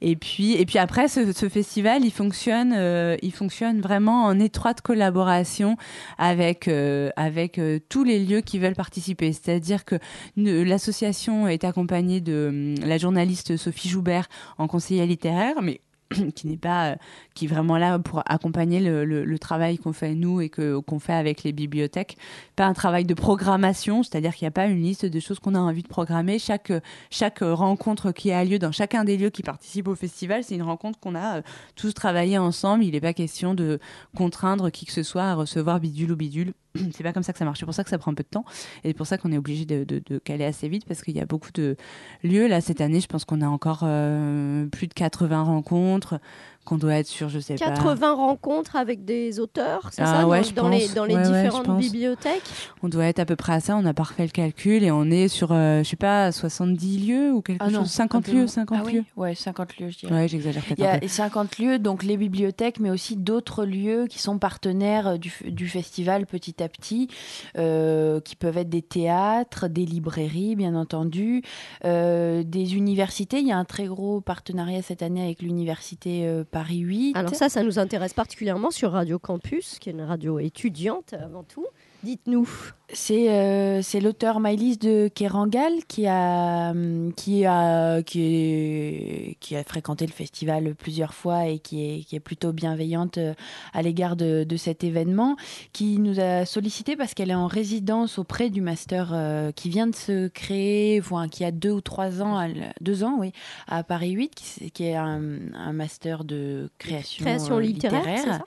[0.00, 4.80] Et puis et puis après ce, festival il fonctionne euh, il fonctionne vraiment en étroite
[4.80, 5.76] collaboration
[6.18, 9.32] avec euh, avec euh, tous les lieux qui veulent participer.
[9.32, 9.96] C'est-à-dire que
[10.36, 14.28] l'association est accompagnée de la journaliste Sophie Joubert
[14.58, 15.80] en conseiller littéraire mais
[16.34, 16.96] qui n'est pas, euh,
[17.34, 21.44] qui est vraiment là pour accompagner le, travail qu'on fait nous et qu'on fait avec
[21.44, 22.16] les bibliothèques.
[22.56, 25.54] Pas un travail de programmation, c'est-à-dire qu'il n'y a pas une liste de choses qu'on
[25.54, 26.38] a envie de programmer.
[26.38, 26.72] Chaque
[27.10, 30.62] chaque rencontre qui a lieu dans chacun des lieux qui participent au festival, c'est une
[30.62, 31.42] rencontre qu'on a euh,
[31.76, 32.84] tous travaillé ensemble.
[32.84, 33.78] Il n'est pas question de
[34.16, 36.52] contraindre qui que ce soit à recevoir bidule ou bidule.
[36.92, 37.58] c'est pas comme ça que ça marche.
[37.58, 38.44] C'est pour ça que ça prend un peu de temps.
[38.84, 41.26] Et c'est pour ça qu'on est obligé de, caler assez vite parce qu'il y a
[41.26, 41.76] beaucoup de
[42.22, 42.48] lieux.
[42.48, 46.20] Là, cette année, je pense qu'on a encore euh, plus de 80 rencontres
[46.64, 47.82] qu'on doit être sur, je sais 80 pas.
[47.82, 52.42] 80 rencontres avec des auteurs, c'est ah ça, ouais, dans, les, dans les différentes bibliothèques
[52.82, 54.90] On doit être à peu près à ça, on n'a pas refait le calcul et
[54.90, 58.46] on est sur, euh, je sais pas, 70 lieux ou quelque ah chose, 50 lieux,
[58.46, 59.04] 50 ah lieux.
[59.16, 60.14] Oui, ouais, 50 lieux, je dirais.
[60.14, 64.06] Ouais, j'exagère peut-être Il y a 50 lieux, donc les bibliothèques, mais aussi d'autres lieux
[64.06, 67.08] qui sont partenaires euh, du, du festival petit à petit,
[67.56, 71.42] euh, qui peuvent être des théâtres, des librairies, bien entendu,
[71.84, 73.40] euh, des universités.
[73.40, 77.16] Il y a un très gros partenariat cette année avec l'université euh, Paris 8.
[77.16, 81.44] Alors ça, ça nous intéresse particulièrement sur Radio Campus, qui est une radio étudiante avant
[81.44, 81.68] tout.
[82.02, 82.48] Dites-nous.
[82.94, 86.72] C'est euh, c'est l'auteur Maïlis de Kerangal qui a
[87.16, 92.16] qui a qui est, qui a fréquenté le festival plusieurs fois et qui est qui
[92.16, 93.34] est plutôt bienveillante euh,
[93.74, 95.36] à l'égard de, de, cet événement
[95.74, 99.86] qui nous a sollicité parce qu'elle est en résidence auprès du master euh, qui vient
[99.86, 103.32] de se créer enfin, qui a deux ou trois ans deux ans oui
[103.66, 105.22] à Paris 8 qui, qui est un,
[105.54, 108.42] un, master de création, création littéraire,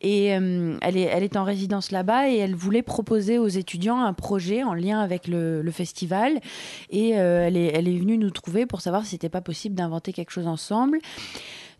[0.00, 4.12] et elle est elle est en résidence là-bas et elle voulait proposer aux étudiants un
[4.12, 6.40] projet en lien avec le, festival.
[6.90, 9.74] Et euh, elle, est, elle est venue nous trouver pour savoir si c'était pas possible
[9.74, 10.98] d'inventer quelque chose ensemble.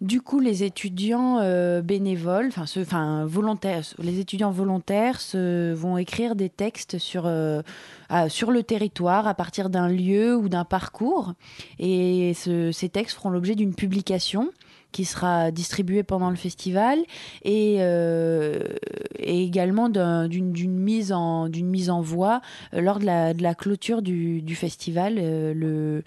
[0.00, 6.48] Du coup, les étudiants euh, bénévoles, enfin, volontaires, les étudiants volontaires se, vont écrire des
[6.48, 7.62] textes sur euh,
[8.28, 11.34] sur le territoire à partir d'un lieu ou d'un parcours,
[11.78, 14.50] et ce- ces textes feront l'objet d'une publication
[14.92, 16.98] qui sera distribuée pendant le festival
[17.44, 18.60] et, euh,
[19.18, 22.40] également d'un- d'une mise en d'une mise en voix
[22.74, 26.02] euh, lors de la, de la clôture du, du festival euh, le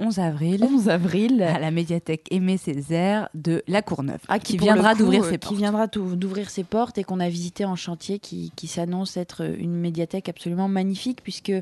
[0.00, 0.64] 11 avril.
[0.64, 1.42] 11 avril.
[1.42, 4.18] À la médiathèque Aimé Césaire de La Courneuve.
[4.28, 5.56] Ah, qui viendra d'ouvrir euh, ses qui portes.
[5.56, 9.42] viendra tout- d'ouvrir ses portes et qu'on a visité en chantier, qui, qui s'annonce être
[9.58, 11.52] une médiathèque absolument magnifique puisque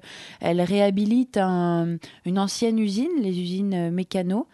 [0.41, 4.47] elle réhabilite un- une ancienne usine, les usines euh, Mécano,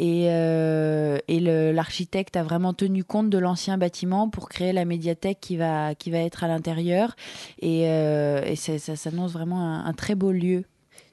[0.00, 5.38] et, euh, et l'architecte a vraiment tenu compte de l'ancien bâtiment pour créer la médiathèque
[5.40, 7.14] qui va qui va être à l'intérieur
[7.60, 10.64] et, euh, et ça s'annonce vraiment un, un très beau lieu.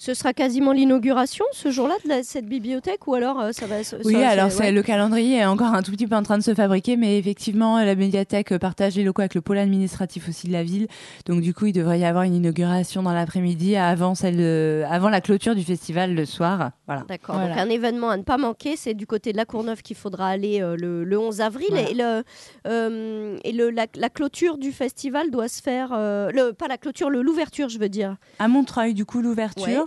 [0.02, 3.84] Ce sera quasiment l'inauguration ce jour-là de la- cette bibliothèque ou alors euh, ça va
[3.84, 4.72] ça- Oui, ça- alors ouais.
[4.72, 7.78] le calendrier est encore un tout petit peu en train de se fabriquer, mais effectivement,
[7.84, 10.88] la médiathèque partage les locaux avec le pôle administratif aussi de la ville.
[11.26, 15.20] Donc du coup, il devrait y avoir une inauguration dans l'après-midi avant celle, avant la
[15.20, 16.72] clôture du festival le soir.
[16.88, 17.04] Voilà.
[17.08, 17.36] D'accord.
[17.36, 17.56] Voilà.
[17.56, 20.30] Donc un événement à ne pas manquer, c'est du côté de la Courneuve qu'il faudra
[20.30, 21.68] aller euh, le, le 11 avril.
[21.72, 21.89] Voilà.
[21.89, 22.24] Et, le,
[22.68, 25.89] euh, et le, la, la clôture du festival doit se faire...
[25.91, 28.16] le, pas la clôture, l'ouverture, je veux dire.
[28.39, 29.66] À Montreuil, du coup, l'ouverture.
[29.68, 29.86] Ouais.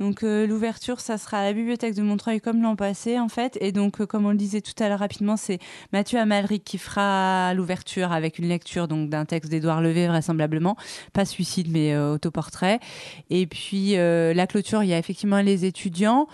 [0.00, 3.58] Donc euh, l'ouverture, ça sera à la bibliothèque de Montreuil comme l'an passé en fait.
[3.60, 5.58] Et donc euh, comme on le disait tout à l'heure rapidement, c'est
[5.92, 10.76] Mathieu Amalric qui fera l'ouverture avec une lecture donc d'un texte d'Édouard Levé vraisemblablement,
[11.12, 12.80] pas suicide mais euh, autoportrait.
[13.28, 16.26] Et puis la clôture, il y a effectivement les étudiants.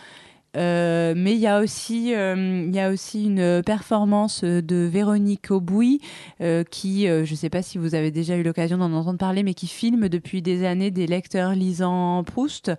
[0.57, 5.51] Euh, mais il y a aussi euh, il y a aussi une performance de Véronique
[5.51, 6.01] Aubouy
[6.41, 9.43] euh, qui je ne sais pas si vous avez déjà eu l'occasion d'en entendre parler
[9.43, 12.73] mais qui filme depuis des années des lecteurs lisant Proust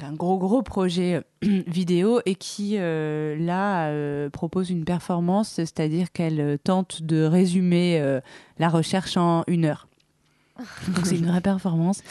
[0.00, 3.90] un gros gros projet vidéo et qui là
[4.30, 8.20] propose une performance c'est-à-dire qu'elle tente de résumer
[8.58, 9.88] la recherche en une heure
[10.88, 12.02] donc c'est une vraie performance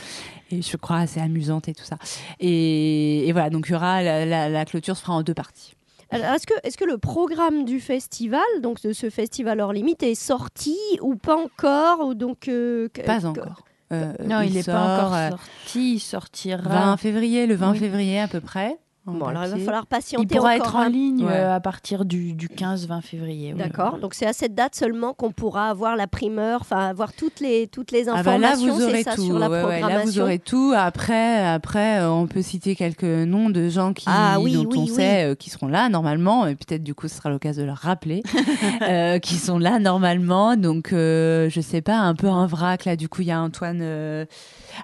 [0.51, 1.97] et je crois assez amusante et tout ça.
[2.39, 5.33] Et, et voilà, donc il y aura la, la- la clôture se fera en deux
[5.33, 5.73] parties.
[6.11, 10.15] Est-ce que, est que le programme du festival, donc de ce festival hors limite, est
[10.15, 13.65] sorti ou pas encore ou donc, euh, Pas encore.
[13.91, 15.95] Euh, non, il n'est pas encore euh, sorti.
[15.95, 17.79] Il sortira 20 février, le 20 Oui.
[17.79, 18.77] février à peu près.
[19.07, 21.31] En Bon, alors il va falloir patienter Il pourra encore être en un- ligne Ouais.
[21.33, 23.53] euh, à partir du, du 15-20 février.
[23.53, 23.57] oui.
[23.59, 23.97] D'accord.
[23.99, 27.67] Donc c'est à cette date seulement qu'on pourra avoir la primeur, enfin avoir toutes les
[27.67, 29.23] toutes les Ah bah là informations, vous aurez ça tout.
[29.25, 29.97] sur la Ouais, ouais, programmation.
[29.97, 30.73] là vous aurez tout.
[30.75, 34.77] Après, après, euh, on peut citer quelques noms de gens qui, Ah oui, dont oui,
[34.77, 34.87] on oui.
[34.89, 36.45] sait euh, qui seront là normalement.
[36.45, 38.23] Et peut-être du coup, ce sera l'occasion de leur rappeler
[38.81, 40.55] euh, qui sont là normalement.
[40.57, 42.95] Donc, euh, je sais pas, un peu un vrac là.
[42.95, 43.81] Du coup, il y a Antoine.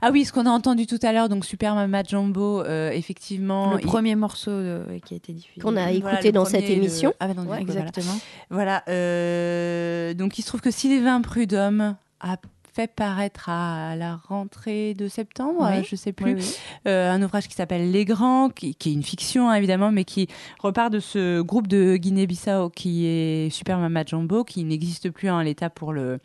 [0.02, 3.74] Ah oui, ce qu'on a entendu tout à l'heure, donc Super Mama Jumbo, euh, effectivement.
[3.74, 5.62] Le il- premier morceau euh, qui a été diffusé.
[5.62, 7.14] Qu'on a écouté dans cette le- émission.
[7.20, 7.62] Ah, bah non, Ouais, voilà.
[7.62, 8.18] exactement.
[8.50, 8.84] Voilà.
[8.90, 12.38] euh, donc, il se trouve que Sylvain Prudhomme a
[12.74, 15.86] fait paraître à la rentrée de septembre, Oui.
[15.88, 16.56] je sais plus, Oui, oui.
[16.88, 20.06] euh, un ouvrage qui s'appelle Les Grands, qui, qui est une fiction hein, évidemment, mais
[20.06, 20.28] qui
[20.60, 25.40] repart de ce groupe de Guinée-Bissau qui est Super Mama Jumbo, qui n'existe plus en
[25.42, 26.20] l'état pour le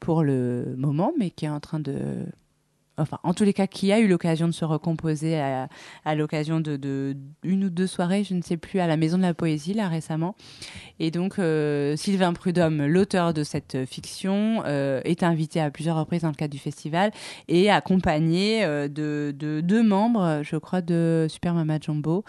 [0.00, 2.26] pour le moment, mais qui est en train de
[2.98, 7.16] enfin, en tous les cas, qui a eu l'occasion de se recomposer à, l'occasion de
[7.42, 9.88] une ou deux soirées, je ne sais plus, à la Maison de la Poésie, là,
[9.88, 10.34] récemment.
[10.98, 16.22] Et donc, euh, Sylvain Prudhomme, l'auteur de cette fiction, euh, est invité à plusieurs reprises
[16.22, 17.12] dans le cadre du festival
[17.48, 22.24] et accompagné euh, de, de deux membres, je crois, de Super Mama Jumbo,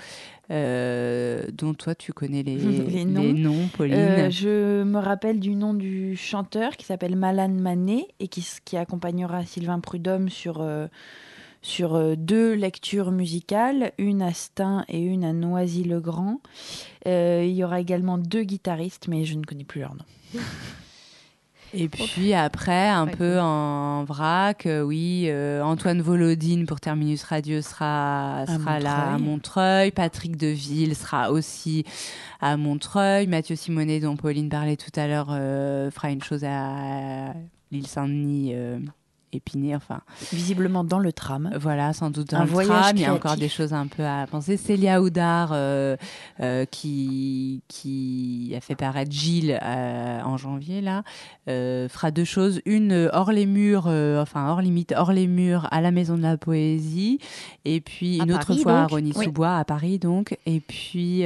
[0.49, 3.67] euh, dont toi, tu connais les, Les noms.
[3.75, 3.95] Pauline.
[3.95, 9.45] Euh, je me rappelle du nom du chanteur qui s'appelle Malan Mané et qui, accompagnera
[9.45, 10.87] Sylvain Prudhomme sur, euh,
[11.61, 16.39] sur deux lectures musicales, une à Stein et une à Noisy-le-Grand.
[17.05, 20.05] Il y aura également deux guitaristes, mais je ne connais plus leur nom.
[21.73, 27.61] Et puis après, un peu en vrac, euh, oui, euh, Antoine Volodine pour Terminus Radio
[27.61, 29.27] sera, sera là à Montreuil.
[29.27, 29.91] Montreuil.
[29.91, 31.83] Patrick Deville sera aussi
[32.39, 33.27] à Montreuil.
[33.27, 37.33] Mathieu Simonet, dont Pauline parlait tout à l'heure, euh, fera une chose à
[37.71, 38.53] l'île Saint-Denis.
[39.33, 40.01] Épinay, enfin.
[40.31, 41.51] Visiblement dans le tram.
[41.59, 42.95] Voilà, sans doute dans Un le voyage tram.
[42.95, 44.55] Il y a encore des choses un peu à penser.
[44.55, 45.97] Célia Houdard, euh,
[46.39, 51.03] euh, qui, qui a fait paraître Gilles euh, en janvier, là,
[51.45, 52.61] fera deux choses.
[52.65, 56.37] Une hors les murs, enfin hors limite, hors les murs, à la Maison de la
[56.37, 57.19] Poésie.
[57.65, 58.87] Et puis À une autre fois à.
[58.87, 60.37] Rony-sous-Bois, à Paris, donc.
[60.45, 61.23] Et puis.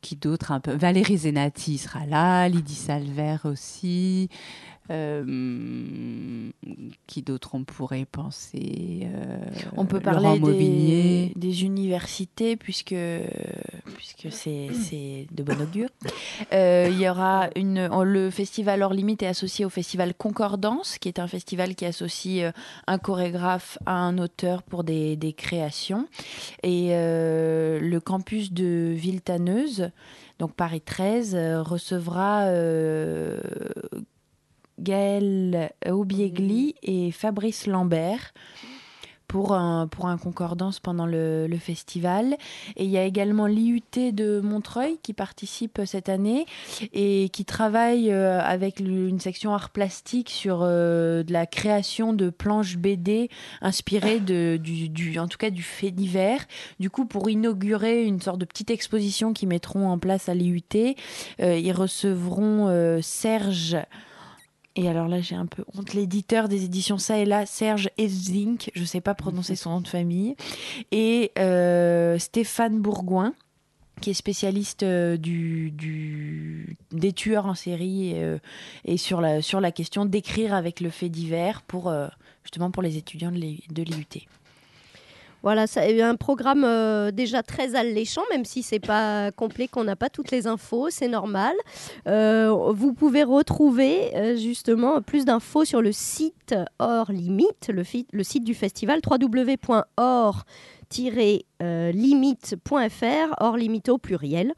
[0.00, 0.72] qui d'autre un peu?
[0.72, 4.28] Valérie Zenati sera là, Lydie Salver aussi.
[4.90, 6.50] Euh,
[7.06, 9.38] qui d'autre on pourrait penser euh,
[9.78, 12.94] On peut parler des, des universités, puisque,
[13.96, 15.88] puisque que c'est de bon augure.
[16.52, 21.08] Euh, il y aura une, le festival Hors Limite est associé au festival Concordance, qui
[21.08, 22.52] est un festival qui associe
[22.86, 26.08] un chorégraphe à un auteur pour des, des créations.
[26.62, 29.90] Et le campus de Villetaneuse,
[30.38, 32.50] donc Paris 13, recevra
[34.78, 38.32] Gaël Aubiegli et Fabrice Lambert
[39.34, 42.36] pour un, pour un concordance pendant le, festival.
[42.76, 46.46] Et il y a également l'IUT de Montreuil qui participe cette année
[46.92, 52.30] et qui travaille euh, avec une section art plastique sur euh, de la création de
[52.30, 53.28] planches BD
[53.60, 56.44] inspirées de, du, du, en tout cas du fait divers.
[56.78, 60.62] Du coup, pour inaugurer une sorte de petite exposition qu'ils mettront en place à l'IUT,
[61.40, 63.76] euh, ils recevront Serge
[64.76, 65.94] et alors là, j'ai un peu honte.
[65.94, 69.80] L'éditeur des éditions Ça et là, Serge Ezink, je ne sais pas prononcer son nom
[69.80, 70.34] de famille,
[70.90, 73.34] et euh, Stéphane Bourgoin,
[74.00, 78.38] qui est spécialiste euh, du, du, des tueurs en série et, euh,
[78.84, 81.94] et, sur, la, sur la question d'écrire avec le fait divers pour,
[82.42, 83.38] justement pour les étudiants de
[83.82, 84.26] l'IUT.
[85.44, 89.94] Voilà, c'est un programme euh, déjà très alléchant, même si c'est pas complet, qu'on n'a
[89.94, 91.54] pas toutes les infos, c'est normal.
[92.08, 97.84] Euh, vous pouvez retrouver euh, justement plus d'infos sur le site Hors Limite, le,
[98.24, 100.44] site du festival www.hors
[101.92, 104.52] limite.fr, hors limite au pluriel.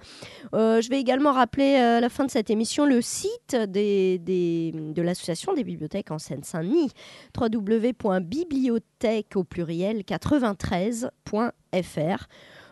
[0.54, 5.02] Euh, je vais également rappeler euh, à la fin de cette émission le site de
[5.02, 6.90] l'Association des bibliothèques en Seine-Saint-Denis,
[7.38, 12.26] www.bibliothèque au pluriel 93.fr.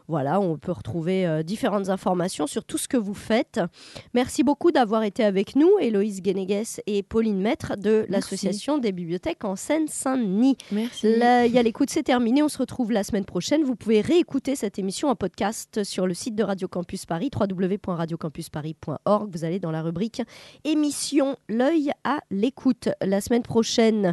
[0.06, 3.58] Voilà, on peut retrouver euh, différentes informations sur tout ce que vous faites.
[4.12, 9.44] Merci beaucoup d'avoir été avec nous, Héloïse Guénéguès et Pauline Maître de l'Association des bibliothèques
[9.44, 10.58] en Seine-Saint-Denis.
[10.72, 11.06] Merci.
[11.06, 12.42] Il y a l'écoute, c'est terminé.
[12.42, 13.64] On se retrouve la semaine prochaine.
[13.64, 19.30] Vous pouvez réécouter cette émission en podcast sur le site de Radio Campus Paris, www.radiocampusparis.org.
[19.32, 20.20] Vous allez dans la rubrique
[20.64, 22.90] émission L'œil à l'écoute.
[23.00, 24.12] La semaine prochaine,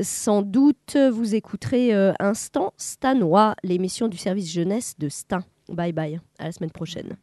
[0.00, 5.31] sans doute, vous écouterez euh, Instant Stanois, l'émission du service jeunesse de Stan.
[5.72, 7.16] Bye bye, à la semaine prochaine.